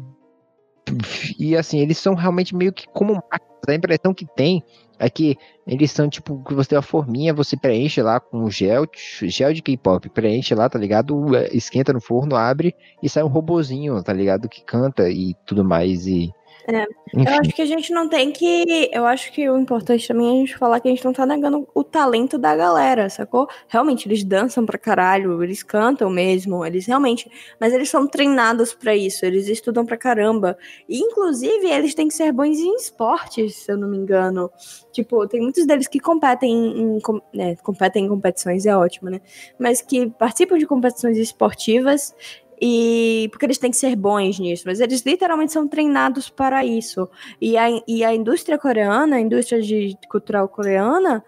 e 1.39 1.55
assim, 1.55 1.79
eles 1.79 1.97
são 1.97 2.13
realmente 2.13 2.55
meio 2.55 2.71
que 2.71 2.87
como. 2.87 3.23
A 3.67 3.73
impressão 3.73 4.13
que 4.13 4.25
tem 4.25 4.63
é 4.97 5.09
que 5.09 5.37
eles 5.65 5.91
são 5.91 6.09
tipo 6.09 6.43
que 6.43 6.53
você 6.53 6.69
tem 6.69 6.77
uma 6.77 6.83
forminha, 6.83 7.33
você 7.33 7.57
preenche 7.57 8.01
lá 8.01 8.19
com 8.19 8.49
gel, 8.49 8.85
gel 9.23 9.53
de 9.53 9.61
K-pop, 9.61 10.09
preenche 10.09 10.53
lá, 10.53 10.69
tá 10.69 10.77
ligado? 10.77 11.25
Esquenta 11.51 11.91
no 11.93 12.01
forno, 12.01 12.35
abre 12.35 12.75
e 13.01 13.09
sai 13.09 13.23
um 13.23 13.27
robozinho, 13.27 14.01
tá 14.03 14.13
ligado? 14.13 14.47
Que 14.47 14.63
canta 14.63 15.09
e 15.09 15.35
tudo 15.45 15.63
mais. 15.63 16.05
E 16.07 16.31
Eu 16.67 17.21
Enfim, 17.21 17.27
acho 17.27 17.49
que 17.55 17.61
a 17.61 17.65
gente 17.65 17.91
não 17.91 18.07
tem 18.07 18.31
que. 18.31 18.89
Eu 18.93 19.05
acho 19.05 19.31
que 19.33 19.49
o 19.49 19.57
importante 19.57 20.07
também 20.07 20.27
é 20.27 20.31
a 20.31 20.35
gente 20.45 20.57
falar 20.57 20.79
que 20.79 20.87
a 20.87 20.91
gente 20.91 21.03
não 21.03 21.11
tá 21.11 21.25
negando 21.25 21.67
o 21.73 21.83
talento 21.83 22.37
da 22.37 22.55
galera, 22.55 23.09
sacou? 23.09 23.47
Realmente, 23.67 24.07
eles 24.07 24.23
dançam 24.23 24.65
pra 24.65 24.77
caralho, 24.77 25.43
eles 25.43 25.63
cantam 25.63 26.09
mesmo, 26.09 26.65
eles 26.65 26.85
realmente. 26.85 27.29
Mas 27.59 27.73
eles 27.73 27.89
são 27.89 28.07
treinados 28.07 28.73
pra 28.73 28.95
isso, 28.95 29.25
eles 29.25 29.47
estudam 29.47 29.85
pra 29.85 29.97
caramba. 29.97 30.57
E, 30.87 30.99
inclusive, 30.99 31.67
eles 31.67 31.95
têm 31.95 32.07
que 32.07 32.13
ser 32.13 32.31
bons 32.31 32.59
em 32.59 32.75
esportes, 32.75 33.55
se 33.55 33.71
eu 33.71 33.77
não 33.77 33.87
me 33.89 33.97
engano. 33.97 34.49
Tipo, 34.91 35.27
tem 35.27 35.41
muitos 35.41 35.65
deles 35.65 35.87
que 35.87 35.99
competem 35.99 36.51
em. 36.79 36.99
com- 36.99 37.21
né, 37.33 37.55
competem 37.57 38.05
em 38.05 38.09
competições, 38.09 38.65
é 38.65 38.75
ótimo, 38.75 39.09
né? 39.09 39.19
Mas 39.59 39.81
que 39.81 40.09
participam 40.11 40.57
de 40.57 40.65
competições 40.67 41.17
esportivas 41.17 42.15
e 42.61 43.27
porque 43.31 43.45
eles 43.45 43.57
têm 43.57 43.71
que 43.71 43.77
ser 43.77 43.95
bons 43.95 44.37
nisso, 44.37 44.63
mas 44.67 44.79
eles 44.79 45.01
literalmente 45.01 45.51
são 45.51 45.67
treinados 45.67 46.29
para 46.29 46.63
isso. 46.63 47.09
E 47.41 47.57
a, 47.57 47.67
e 47.87 48.03
a 48.03 48.13
indústria 48.13 48.57
coreana, 48.59 49.15
a 49.15 49.19
indústria 49.19 49.59
de 49.61 49.97
cultural 50.07 50.47
coreana, 50.47 51.23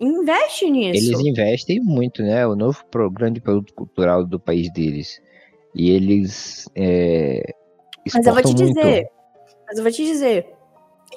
investe 0.00 0.70
nisso. 0.70 1.12
eles 1.12 1.20
investem 1.20 1.80
muito, 1.80 2.22
né? 2.22 2.46
O 2.46 2.56
novo 2.56 2.82
pro- 2.90 3.10
grande 3.10 3.42
produto 3.42 3.74
cultural 3.74 4.24
do 4.24 4.40
país 4.40 4.72
deles. 4.72 5.20
E 5.74 5.90
eles 5.90 6.66
é, 6.74 7.42
Mas 8.14 8.26
eu 8.26 8.32
vou 8.32 8.42
te 8.42 8.54
muito. 8.54 8.66
dizer, 8.66 9.06
mas 9.66 9.76
eu 9.76 9.84
vou 9.84 9.92
te 9.92 10.04
dizer, 10.04 10.46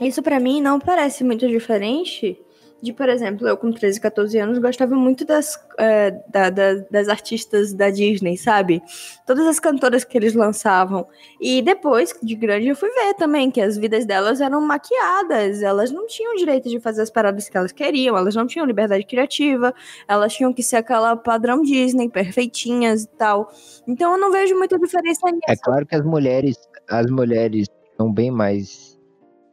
isso 0.01 0.21
pra 0.21 0.39
mim 0.41 0.61
não 0.61 0.77
parece 0.77 1.23
muito 1.23 1.47
diferente 1.47 2.37
de, 2.83 2.91
por 2.91 3.07
exemplo, 3.07 3.47
eu 3.47 3.55
com 3.55 3.71
13, 3.71 3.99
14 4.01 4.37
anos 4.37 4.59
gostava 4.59 4.93
muito 4.93 5.23
das, 5.23 5.57
é, 5.79 6.11
da- 6.27 6.49
da- 6.49 6.73
das 6.91 7.07
artistas 7.07 7.71
da 7.73 7.89
Disney, 7.89 8.35
sabe? 8.37 8.83
Todas 9.25 9.47
as 9.47 9.57
cantoras 9.57 10.03
que 10.03 10.17
eles 10.17 10.33
lançavam. 10.33 11.07
E 11.39 11.61
depois, 11.61 12.13
de 12.21 12.35
grande, 12.35 12.67
eu 12.67 12.75
fui 12.75 12.89
ver 12.89 13.13
também 13.13 13.49
que 13.49 13.61
as 13.61 13.77
vidas 13.77 14.05
delas 14.05 14.41
eram 14.41 14.59
maquiadas, 14.59 15.63
elas 15.63 15.91
não 15.91 16.05
tinham 16.07 16.35
direito 16.35 16.67
de 16.67 16.77
fazer 16.81 17.03
as 17.03 17.09
paradas 17.09 17.47
que 17.47 17.57
elas 17.57 17.71
queriam, 17.71 18.17
elas 18.17 18.35
não 18.35 18.45
tinham 18.45 18.65
liberdade 18.65 19.05
criativa, 19.05 19.73
elas 20.05 20.33
tinham 20.33 20.51
que 20.53 20.61
ser 20.61 20.75
aquela 20.75 21.15
padrão 21.15 21.61
Disney, 21.61 22.09
perfeitinhas 22.09 23.03
e 23.03 23.07
tal. 23.07 23.49
Então 23.87 24.11
eu 24.11 24.17
não 24.17 24.29
vejo 24.29 24.57
muita 24.57 24.77
diferença 24.77 25.25
nisso. 25.31 25.45
É 25.47 25.55
claro 25.55 25.85
que 25.85 25.95
as 25.95 26.03
mulheres, 26.03 26.57
as 26.89 27.09
mulheres 27.09 27.67
são 27.95 28.11
bem 28.11 28.29
mais 28.29 28.99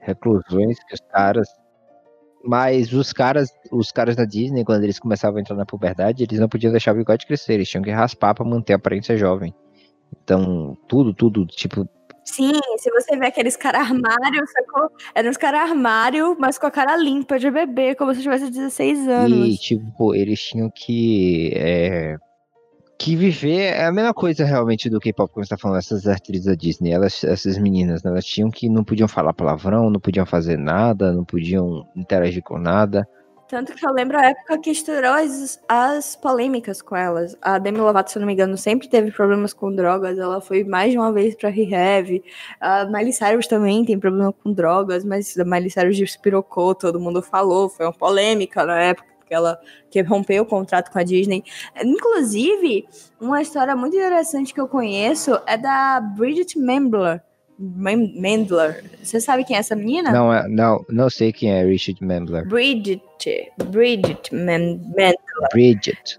reclusões 0.00 0.78
que 0.88 0.94
os 0.94 1.00
caras. 1.12 1.46
Mas 2.44 2.92
os 2.92 3.12
caras, 3.12 3.50
os 3.70 3.92
caras 3.92 4.16
da 4.16 4.24
Disney, 4.24 4.64
quando 4.64 4.83
eles 4.83 4.98
começavam 4.98 5.38
a 5.38 5.40
entrar 5.40 5.57
na 5.57 5.66
puberdade, 5.66 6.24
eles 6.24 6.40
não 6.40 6.48
podiam 6.48 6.70
deixar 6.70 6.92
o 6.92 6.96
bigode 6.96 7.26
crescer, 7.26 7.55
eles 7.55 7.68
tinham 7.68 7.83
que 7.85 7.90
raspar 7.90 8.35
pra 8.35 8.44
manter 8.44 8.72
a 8.72 8.76
aparência 8.76 9.16
jovem. 9.16 9.55
Então, 10.22 10.76
tudo, 10.88 11.12
tudo, 11.12 11.46
tipo, 11.46 11.87
Sim, 12.24 12.53
se 12.79 12.90
você 12.90 13.16
vê 13.16 13.26
aqueles 13.26 13.57
cara 13.57 13.79
armário, 13.81 14.44
sacou? 14.46 14.90
Eram 15.14 15.31
os 15.31 15.37
cara 15.37 15.62
armário, 15.62 16.37
mas 16.38 16.59
com 16.59 16.66
a 16.66 16.70
cara 16.70 16.96
limpa 16.96 17.38
de 17.38 17.50
bebê, 17.50 17.94
como 17.94 18.14
se 18.14 18.22
tivesse 18.22 18.50
16 18.50 18.98
E, 19.07 19.11
anos. 19.11 19.57
tipo, 19.59 20.14
eles 20.14 20.40
tinham 20.40 20.70
que. 20.70 21.53
é, 21.57 22.16
que 23.00 23.16
viver 23.16 23.72
é 23.72 23.86
a 23.86 23.92
mesma 23.92 24.12
coisa 24.12 24.44
realmente 24.44 24.90
do 24.90 25.00
K-pop, 25.00 25.32
como 25.32 25.42
você 25.42 25.48
tá 25.48 25.56
falando, 25.56 25.78
essas 25.78 26.06
atrizes 26.06 26.44
da 26.44 26.54
Disney, 26.54 26.92
elas, 26.92 27.24
essas 27.24 27.56
meninas, 27.56 28.02
né, 28.02 28.10
elas 28.10 28.26
tinham 28.26 28.50
que. 28.50 28.68
não 28.68 28.84
podiam 28.84 29.08
falar 29.08 29.32
palavrão, 29.32 29.88
não 29.88 29.98
podiam 29.98 30.26
fazer 30.26 30.58
nada, 30.58 31.10
não 31.10 31.24
podiam 31.24 31.88
interagir 31.96 32.42
com 32.42 32.58
nada. 32.58 33.08
Tanto 33.48 33.72
que 33.72 33.84
eu 33.84 33.92
lembro 33.92 34.18
a 34.18 34.26
época 34.26 34.60
que 34.60 34.70
estourou 34.70 35.12
as, 35.12 35.58
as 35.66 36.14
polêmicas 36.14 36.82
com 36.82 36.94
elas. 36.94 37.36
A 37.40 37.58
Demi 37.58 37.78
Lovato, 37.78 38.10
se 38.10 38.18
eu 38.18 38.20
não 38.20 38.26
me 38.26 38.34
engano, 38.34 38.56
sempre 38.56 38.86
teve 38.86 39.10
problemas 39.10 39.52
com 39.54 39.74
drogas. 39.74 40.18
Ela 40.18 40.40
foi 40.40 40.62
mais 40.62 40.92
de 40.92 40.98
uma 40.98 41.10
vez 41.10 41.34
pra 41.34 41.48
rehab. 41.48 42.22
A 42.60 42.84
Miley 42.84 43.12
Cyrus 43.12 43.48
também 43.48 43.84
tem 43.84 43.98
problema 43.98 44.32
com 44.32 44.52
drogas, 44.52 45.04
mas 45.04 45.36
a 45.36 45.44
Miley 45.44 45.70
Cyrus 45.70 45.96
despirocou, 45.96 46.76
todo 46.76 47.00
mundo 47.00 47.22
falou. 47.22 47.68
Foi 47.68 47.86
uma 47.86 47.92
polêmica 47.92 48.64
na 48.64 48.80
época, 48.80 49.09
porque 49.30 49.34
ela 49.34 49.60
que 49.90 50.02
rompeu 50.02 50.42
o 50.42 50.46
contrato 50.46 50.90
com 50.90 50.98
a 50.98 51.04
Disney. 51.04 51.44
Inclusive, 51.82 52.86
uma 53.20 53.40
história 53.40 53.76
muito 53.76 53.96
interessante 53.96 54.52
que 54.52 54.60
eu 54.60 54.66
conheço 54.68 55.38
é 55.46 55.56
da 55.56 56.00
Bridget 56.00 56.58
Mendler. 56.58 57.22
Mendler. 57.58 58.82
Você 59.02 59.20
sabe 59.20 59.44
quem 59.44 59.54
é 59.54 59.60
essa 59.60 59.76
menina? 59.76 60.10
Não, 60.10 60.32
é- 60.32 60.48
não, 60.48 60.84
não 60.88 61.08
sei 61.10 61.32
quem 61.32 61.52
é 61.52 61.62
Richard 61.62 62.02
Mendler. 62.04 62.46
Bridget. 62.48 63.02
Bridget 63.66 64.34
Men- 64.34 64.80
Mendler. 64.96 65.14
Bridget. 65.52 66.18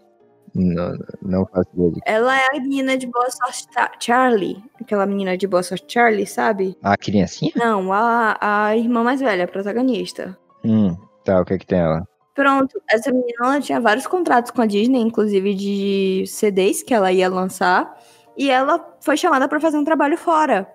Não, 0.54 0.98
não 1.22 1.46
faço 1.48 1.70
ideia. 1.74 1.92
de- 1.92 2.02
Ela 2.06 2.38
é 2.38 2.48
a 2.58 2.60
menina 2.62 2.98
de 2.98 3.08
Boa 3.08 3.30
Sorte 3.32 3.68
Charlie. 4.00 4.62
Aquela 4.80 5.06
menina 5.06 5.36
de 5.38 5.48
Boa 5.48 5.64
Sorte 5.64 5.86
Charlie, 5.94 6.28
sabe? 6.28 6.78
A 6.84 6.96
criancinha? 6.98 7.52
Não, 7.56 7.92
a, 7.92 8.38
a 8.40 8.78
irmã 8.78 9.04
mais 9.04 9.20
velha, 9.22 9.46
a 9.46 9.48
protagonista. 9.48 10.38
Hum, 10.64 10.96
tá, 11.26 11.42
o 11.42 11.46
que 11.46 11.54
é 11.54 11.58
que 11.58 11.66
tem 11.66 11.80
ela? 11.80 12.06
Pronto, 12.34 12.82
essa 12.90 13.12
menina 13.12 13.34
ela 13.42 13.62
tinha 13.62 13.80
vários 13.80 14.08
contratos 14.08 14.52
com 14.52 14.62
a 14.62 14.66
Disney, 14.66 15.02
inclusive 15.02 15.54
de 15.54 16.24
CDs 16.28 16.82
que 16.82 16.94
ela 16.94 17.12
ia 17.12 17.30
lançar. 17.30 17.94
E 18.38 18.50
ela 18.50 18.96
foi 19.02 19.18
chamada 19.18 19.48
para 19.48 19.60
fazer 19.60 19.78
um 19.78 19.84
trabalho 19.84 20.18
fora. 20.18 20.72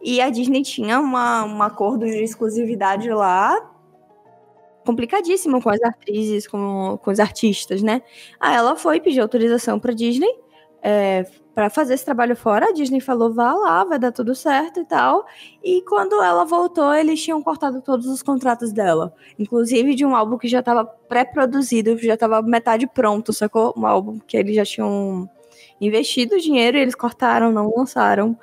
E 0.00 0.20
a 0.20 0.30
Disney 0.30 0.62
tinha 0.62 1.00
uma, 1.00 1.44
um 1.44 1.62
acordo 1.62 2.06
de 2.06 2.22
exclusividade 2.22 3.10
lá 3.10 3.56
complicadíssimo 4.84 5.60
com 5.62 5.68
as 5.68 5.80
atrizes, 5.82 6.46
com, 6.46 6.98
com 7.02 7.10
os 7.10 7.20
artistas, 7.20 7.82
né? 7.82 8.02
Aí 8.38 8.54
ela 8.54 8.76
foi 8.76 9.00
pedir 9.00 9.20
autorização 9.20 9.78
pra 9.78 9.92
Disney 9.92 10.32
é, 10.82 11.26
para 11.60 11.68
fazer 11.68 11.92
esse 11.92 12.06
trabalho 12.06 12.34
fora. 12.34 12.70
A 12.70 12.72
Disney 12.72 13.00
falou: 13.00 13.34
vá 13.34 13.52
lá, 13.52 13.84
vai 13.84 13.98
dar 13.98 14.12
tudo 14.12 14.34
certo 14.34 14.80
e 14.80 14.84
tal. 14.86 15.26
E 15.62 15.82
quando 15.82 16.14
ela 16.22 16.42
voltou, 16.42 16.94
eles 16.94 17.22
tinham 17.22 17.42
cortado 17.42 17.82
todos 17.82 18.06
os 18.06 18.22
contratos 18.22 18.72
dela. 18.72 19.12
Inclusive 19.38 19.94
de 19.94 20.06
um 20.06 20.16
álbum 20.16 20.38
que 20.38 20.48
já 20.48 20.60
estava 20.60 20.86
pré-produzido, 20.86 21.98
já 21.98 22.14
estava 22.14 22.40
metade 22.40 22.86
pronto, 22.86 23.30
sacou? 23.30 23.74
Um 23.76 23.84
álbum 23.84 24.18
que 24.26 24.38
eles 24.38 24.56
já 24.56 24.64
tinham 24.64 25.28
investido 25.78 26.40
dinheiro 26.40 26.78
e 26.78 26.80
eles 26.80 26.94
cortaram, 26.94 27.52
não 27.52 27.70
lançaram. 27.76 28.38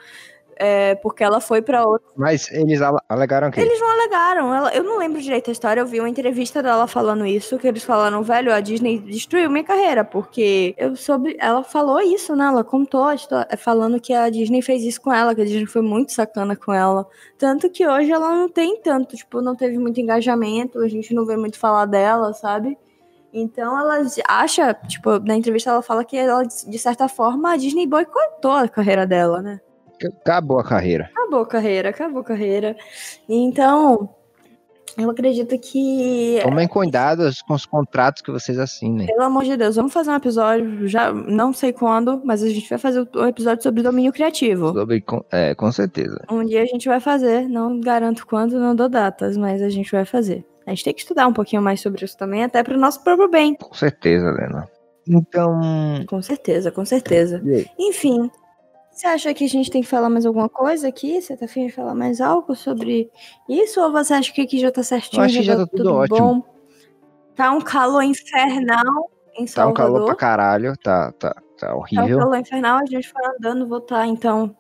É, 0.60 0.96
porque 0.96 1.24
ela 1.24 1.40
foi 1.40 1.62
para 1.62 1.86
outro. 1.86 2.08
Mas 2.16 2.52
eles 2.52 2.82
ale- 2.82 3.00
alegaram 3.08 3.50
que. 3.52 3.60
Eles 3.60 3.80
não 3.80 3.90
alegaram. 3.92 4.54
Ela, 4.54 4.74
eu 4.74 4.84
não 4.84 4.98
lembro 4.98 5.22
direito 5.22 5.50
a 5.50 5.54
história. 5.54 5.82
Eu 5.82 5.86
vi 5.88 6.00
uma 6.00 6.10
entrevista 6.10 6.62
dela 6.62 6.88
falando 6.88 7.26
isso, 7.26 7.58
que 7.58 7.68
eles 7.68 7.84
falaram, 7.84 8.22
velho, 8.24 8.54
a 8.54 8.60
Disney 8.60 9.00
destruiu 9.00 9.50
minha 9.50 9.64
carreira, 9.64 10.04
porque 10.04 10.74
eu 10.78 10.96
soube. 10.96 11.36
Ela 11.40 11.64
falou 11.64 12.00
isso, 12.02 12.36
né? 12.36 12.46
Ela 12.48 12.64
contou 12.64 13.06
a 13.06 13.16
história, 13.16 13.58
falando 13.58 14.00
que 14.00 14.14
a 14.14 14.30
Disney 14.30 14.62
fez 14.62 14.84
isso 14.84 15.02
com 15.02 15.14
ela, 15.14 15.34
que 15.36 15.42
a 15.42 15.46
Disney 15.46 15.66
foi 15.66 15.82
muito 15.82 16.12
sacana 16.12 16.56
com 16.56 16.74
ela. 16.74 17.08
Tanto 17.38 17.70
que 17.70 17.88
hoje 17.88 18.12
ela 18.12 18.36
não 18.36 18.50
tem 18.50 18.82
tanto, 18.82 19.16
tipo, 19.16 19.42
não 19.42 19.56
teve 19.56 19.78
muito 19.78 20.00
engajamento, 20.00 20.80
a 20.80 20.88
gente 20.88 21.14
não 21.14 21.26
vê 21.26 21.38
muito 21.38 21.58
falar 21.60 21.86
dela, 21.86 22.34
sabe? 22.34 22.78
Então 23.34 23.78
ela 23.78 24.02
acha, 24.28 24.74
tipo, 24.88 25.20
na 25.20 25.36
entrevista 25.36 25.70
ela 25.70 25.82
fala 25.82 26.04
que 26.04 26.18
ela, 26.18 26.44
de 26.44 26.80
certa 26.80 27.08
forma, 27.08 27.52
a 27.54 27.58
Disney 27.58 27.86
boicotou 27.86 28.52
a 28.52 28.68
carreira 28.68 29.06
dela, 29.06 29.42
né? 29.42 29.60
Acabou 30.22 30.60
a 30.60 30.64
carreira. 30.64 31.10
Acabou 31.14 31.42
a 31.42 31.48
carreira, 31.48 31.90
acabou 31.90 32.22
a 32.22 32.24
carreira. 32.24 32.76
Então, 33.28 34.10
eu 34.98 35.12
acredito 35.12 35.58
que, 35.60 36.40
Tomem 36.42 36.68
cuidado 36.68 37.30
com 37.48 37.54
os 37.54 37.68
contratos 37.68 38.22
que 38.22 38.32
vocês 38.32 38.58
assinem. 38.58 39.06
pelo 39.06 39.22
amor 39.22 39.44
de 39.44 39.56
Deus, 39.56 39.76
vamos 39.76 39.94
fazer 39.94 40.10
um 40.10 40.16
episódio, 40.16 40.88
já 40.88 41.14
não 41.14 41.54
sei 41.54 41.72
quando, 41.72 42.20
mas 42.26 42.42
a 42.42 42.50
gente 42.50 42.68
vai 42.68 42.80
fazer 42.80 43.08
um 43.16 43.28
episódio 43.28 43.62
sobre 43.62 43.84
domínio 43.84 44.12
criativo. 44.12 44.74
Sobre, 44.74 45.04
é, 45.32 45.54
com 45.54 45.72
certeza. 45.72 46.20
Um 46.32 46.44
dia 46.44 46.64
a 46.64 46.66
gente 46.66 46.88
vai 46.88 47.00
fazer, 47.00 47.48
não 47.48 47.80
garanto 47.80 48.26
quando, 48.26 48.60
não 48.60 48.76
dou 48.76 48.90
datas, 48.90 49.38
mas 49.38 49.62
a 49.62 49.70
gente 49.70 49.92
vai 49.92 50.04
fazer. 50.04 50.44
A 50.66 50.72
gente 50.72 50.84
tem 50.84 50.94
que 50.94 51.02
estudar 51.02 51.28
um 51.28 51.34
pouquinho 51.34 51.62
mais 51.62 51.80
sobre 51.80 52.04
isso 52.04 52.18
também, 52.18 52.44
até 52.44 52.64
para 52.64 52.76
o 52.76 52.80
nosso 52.80 53.04
próprio 53.04 53.30
bem. 53.30 53.56
Com 53.56 53.74
certeza, 53.76 54.32
Lena. 54.32 54.68
Então. 55.08 55.62
Com 56.08 56.22
certeza, 56.22 56.72
com 56.72 56.84
certeza. 56.84 57.42
Enfim, 57.80 58.30
você 58.98 59.08
acha 59.08 59.34
que 59.34 59.44
a 59.46 59.48
gente 59.48 59.70
tem 59.70 59.82
que 59.82 59.88
falar 59.88 60.10
mais 60.10 60.26
alguma 60.26 60.50
coisa 60.50 60.88
aqui? 60.88 61.22
Você 61.22 61.38
tá 61.38 61.46
afim 61.46 61.68
de 61.68 61.72
falar 61.74 61.94
mais 61.94 62.20
algo 62.20 62.56
sobre 62.56 63.10
isso? 63.48 63.80
Ou 63.80 63.92
você 63.92 64.14
acha 64.16 64.34
que 64.34 64.42
aqui 64.42 64.58
já 64.60 64.72
tá 64.72 64.82
certinho? 64.82 65.22
Eu 65.22 65.26
acho 65.26 65.36
que 65.38 65.44
já 65.44 65.56
tá 65.56 65.68
tudo 65.68 65.94
ótimo. 65.94 66.18
bom? 66.18 66.44
Tá 67.36 67.52
um 67.52 67.62
calor 67.62 68.02
infernal 68.02 69.12
em 69.36 69.40
Tá 69.40 69.44
um 69.44 69.48
Salvador. 69.48 69.74
calor 69.76 70.06
pra 70.08 70.16
caralho. 70.16 70.74
Tá, 70.78 71.12
tá, 71.12 71.32
tá 71.34 71.68
Tá 71.68 71.76
um 71.76 71.78
horrível. 71.80 72.20
calor 72.20 72.38
infernal, 72.38 72.80
a 72.80 72.86
gente 72.86 73.08
foi 73.08 73.22
andando, 73.36 73.68
voltar, 73.68 74.08
então. 74.08 74.56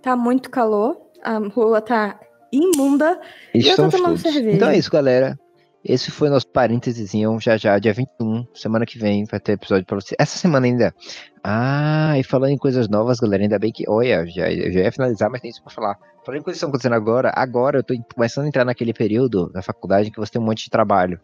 Tá 0.00 0.14
muito 0.16 0.48
calor. 0.48 0.96
A 1.22 1.38
rua 1.38 1.80
tá 1.80 2.18
imunda. 2.52 3.20
eu 3.54 3.60
tô 3.62 3.68
Estamos 3.68 3.94
tomando 3.94 4.16
todos. 4.16 4.22
cerveja. 4.32 4.56
Então 4.56 4.68
é 4.68 4.78
isso, 4.78 4.90
galera. 4.90 5.38
Esse 5.84 6.10
foi 6.10 6.28
nosso 6.28 6.46
parênteses. 6.48 7.10
Já 7.40 7.56
já, 7.56 7.78
dia 7.78 7.92
21, 7.92 8.46
semana 8.54 8.84
que 8.84 8.98
vem, 8.98 9.24
vai 9.24 9.40
ter 9.40 9.52
episódio 9.52 9.86
pra 9.86 9.96
você. 9.96 10.14
Essa 10.18 10.38
semana 10.38 10.66
ainda. 10.66 10.94
Ah, 11.42 12.18
e 12.18 12.22
falando 12.22 12.50
em 12.50 12.58
coisas 12.58 12.88
novas, 12.88 13.18
galera, 13.18 13.42
ainda 13.42 13.58
bem 13.58 13.72
que. 13.72 13.88
Olha, 13.88 14.26
já, 14.26 14.50
já 14.50 14.80
ia 14.80 14.92
finalizar, 14.92 15.30
mas 15.30 15.40
tem 15.40 15.50
isso 15.50 15.62
pra 15.62 15.72
falar. 15.72 15.98
Falando 16.24 16.40
em 16.40 16.44
coisas 16.44 16.44
que 16.44 16.50
estão 16.52 16.68
acontecendo 16.68 16.92
agora, 16.92 17.32
agora 17.34 17.78
eu 17.78 17.82
tô 17.82 17.94
começando 18.14 18.44
a 18.44 18.48
entrar 18.48 18.64
naquele 18.64 18.92
período 18.92 19.50
da 19.50 19.62
faculdade 19.62 20.10
que 20.10 20.20
você 20.20 20.32
tem 20.32 20.40
um 20.40 20.44
monte 20.44 20.64
de 20.64 20.70
trabalho. 20.70 21.18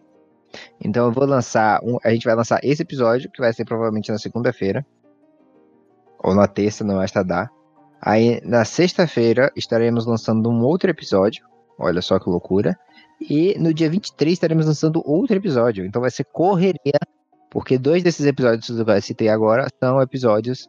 Então 0.82 1.06
eu 1.06 1.12
vou 1.12 1.26
lançar. 1.26 1.80
Um, 1.82 1.98
a 2.02 2.10
gente 2.10 2.24
vai 2.24 2.34
lançar 2.34 2.60
esse 2.62 2.82
episódio, 2.82 3.30
que 3.30 3.40
vai 3.40 3.52
ser 3.52 3.66
provavelmente 3.66 4.10
na 4.10 4.18
segunda-feira. 4.18 4.86
Ou 6.18 6.34
na 6.34 6.46
terça, 6.46 6.82
não 6.82 6.96
basta 6.96 7.22
dar. 7.22 7.50
Aí 8.00 8.40
na 8.42 8.64
sexta-feira 8.64 9.52
estaremos 9.54 10.06
lançando 10.06 10.50
um 10.50 10.62
outro 10.62 10.90
episódio. 10.90 11.44
Olha 11.78 12.00
só 12.00 12.18
que 12.18 12.30
loucura. 12.30 12.78
E 13.20 13.56
no 13.58 13.72
dia 13.72 13.88
23 13.88 14.32
estaremos 14.32 14.66
lançando 14.66 15.02
outro 15.04 15.36
episódio. 15.36 15.84
Então 15.84 16.00
vai 16.02 16.10
ser 16.10 16.24
correria, 16.24 16.98
porque 17.50 17.78
dois 17.78 18.02
desses 18.02 18.26
episódios 18.26 18.66
que 18.66 18.72
eu 18.90 19.02
citei 19.02 19.28
agora 19.28 19.66
são 19.82 20.00
episódios 20.00 20.68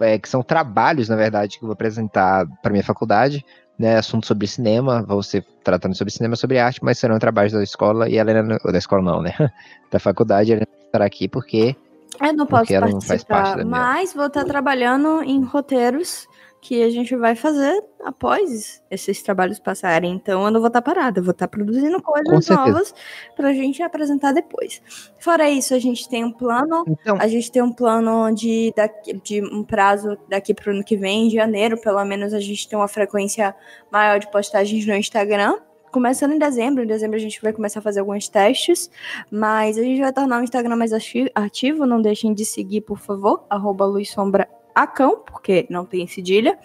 é, 0.00 0.18
que 0.18 0.28
são 0.28 0.42
trabalhos, 0.42 1.08
na 1.08 1.16
verdade, 1.16 1.58
que 1.58 1.64
eu 1.64 1.66
vou 1.68 1.74
apresentar 1.74 2.46
para 2.62 2.72
minha 2.72 2.82
faculdade, 2.82 3.44
né? 3.78 3.96
Assuntos 3.96 4.28
sobre 4.28 4.46
cinema, 4.46 5.02
vou 5.02 5.22
ser 5.22 5.44
tratando 5.62 5.94
sobre 5.94 6.12
cinema, 6.12 6.36
sobre 6.36 6.58
arte, 6.58 6.80
mas 6.82 6.98
serão 6.98 7.18
trabalhos 7.18 7.52
da 7.52 7.62
escola 7.62 8.08
e 8.08 8.18
a 8.18 8.22
Helena, 8.22 8.58
da 8.58 8.78
escola 8.78 9.02
não, 9.02 9.22
né? 9.22 9.32
Da 9.90 9.98
faculdade, 9.98 10.52
a 10.52 10.56
Helena 10.56 10.68
estará 10.86 11.04
aqui 11.04 11.28
porque 11.28 11.76
Eu 12.20 12.32
não 12.32 12.46
posso 12.46 12.62
Porque 12.62 12.74
ela 12.74 12.88
não 12.88 13.00
faz 13.00 13.22
parte 13.24 13.26
participar, 13.26 13.56
da 13.58 13.64
minha- 13.64 13.80
mas 13.94 14.14
vou 14.14 14.26
estar 14.26 14.44
trabalhando 14.44 15.22
em 15.22 15.42
roteiros 15.42 16.26
que 16.62 16.82
a 16.82 16.90
gente 16.90 17.16
vai 17.16 17.34
fazer 17.34 17.82
após 18.04 18.82
esses 18.90 19.22
trabalhos 19.22 19.58
passarem. 19.58 20.12
Então 20.12 20.44
eu 20.44 20.50
não 20.50 20.60
vou 20.60 20.66
estar 20.68 20.82
parada, 20.82 21.20
eu 21.20 21.24
vou 21.24 21.32
estar 21.32 21.48
produzindo 21.48 22.00
Com 22.02 22.12
coisas 22.12 22.48
novas 22.48 22.94
pra 23.34 23.52
gente 23.52 23.82
apresentar 23.82 24.32
depois. 24.32 24.82
Fora 25.18 25.48
isso, 25.48 25.74
a 25.74 25.78
gente 25.78 26.08
tem 26.08 26.22
um 26.24 26.30
plano 26.32 26.84
Então, 26.86 27.16
A 27.18 27.26
gente 27.28 27.50
tem 27.50 27.62
um 27.62 27.72
plano 27.72 28.30
de, 28.34 28.72
daqui, 28.76 29.14
de 29.24 29.42
um 29.42 29.64
prazo 29.64 30.18
daqui 30.28 30.52
para 30.52 30.70
o 30.70 30.74
ano 30.74 30.84
que 30.84 30.96
vem, 30.96 31.28
em 31.28 31.30
janeiro, 31.30 31.80
pelo 31.80 32.04
menos, 32.04 32.34
a 32.34 32.40
gente 32.40 32.68
tem 32.68 32.78
uma 32.78 32.88
frequência 32.88 33.54
maior 33.90 34.18
de 34.18 34.30
postagens 34.30 34.84
no 34.86 34.94
Instagram. 34.94 35.58
Começando 35.90 36.32
em 36.32 36.38
dezembro, 36.38 36.84
em 36.84 36.86
dezembro 36.86 37.16
a 37.16 37.20
gente 37.20 37.42
vai 37.42 37.52
começar 37.52 37.80
a 37.80 37.82
fazer 37.82 37.98
alguns 37.98 38.28
testes, 38.28 38.88
mas 39.30 39.76
a 39.76 39.82
gente 39.82 40.00
vai 40.00 40.12
tornar 40.12 40.40
o 40.40 40.44
Instagram 40.44 40.76
mais 40.76 40.92
ati- 40.92 41.30
ativo. 41.34 41.84
Não 41.84 42.00
deixem 42.00 42.32
de 42.32 42.44
seguir, 42.44 42.82
por 42.82 42.98
favor, 42.98 43.44
arroba 43.50 43.84
Luiz 43.86 44.10
Sombra 44.10 44.46
Acão, 44.74 45.22
porque 45.26 45.66
não 45.70 45.84
tem 45.84 46.06
cedilha. 46.06 46.58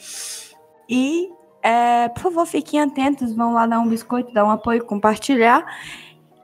E, 0.89 1.29
é, 1.61 2.09
por 2.09 2.21
favor, 2.21 2.45
fiquem 2.45 2.81
atentos, 2.81 3.33
vão 3.33 3.53
lá 3.53 3.65
dar 3.65 3.79
um 3.79 3.87
biscoito, 3.87 4.33
dar 4.33 4.45
um 4.45 4.51
apoio, 4.51 4.83
compartilhar. 4.85 5.65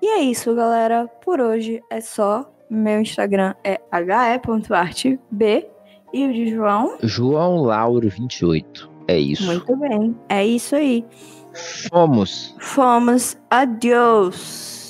E 0.01 0.07
é 0.07 0.19
isso, 0.21 0.53
galera. 0.55 1.07
Por 1.23 1.39
hoje 1.39 1.81
é 1.89 2.01
só. 2.01 2.51
Meu 2.69 3.01
Instagram 3.01 3.53
é 3.63 3.81
he.artb 3.91 5.67
e 6.13 6.25
o 6.25 6.33
de 6.33 6.49
João. 6.51 6.97
João 7.03 7.57
Lauro 7.57 8.09
28. 8.09 8.89
É 9.07 9.19
isso. 9.19 9.45
Muito 9.45 9.75
bem. 9.75 10.15
É 10.29 10.45
isso 10.45 10.75
aí. 10.75 11.05
Fomos. 11.89 12.55
Fomos. 12.59 13.37
Adiós. 13.49 14.80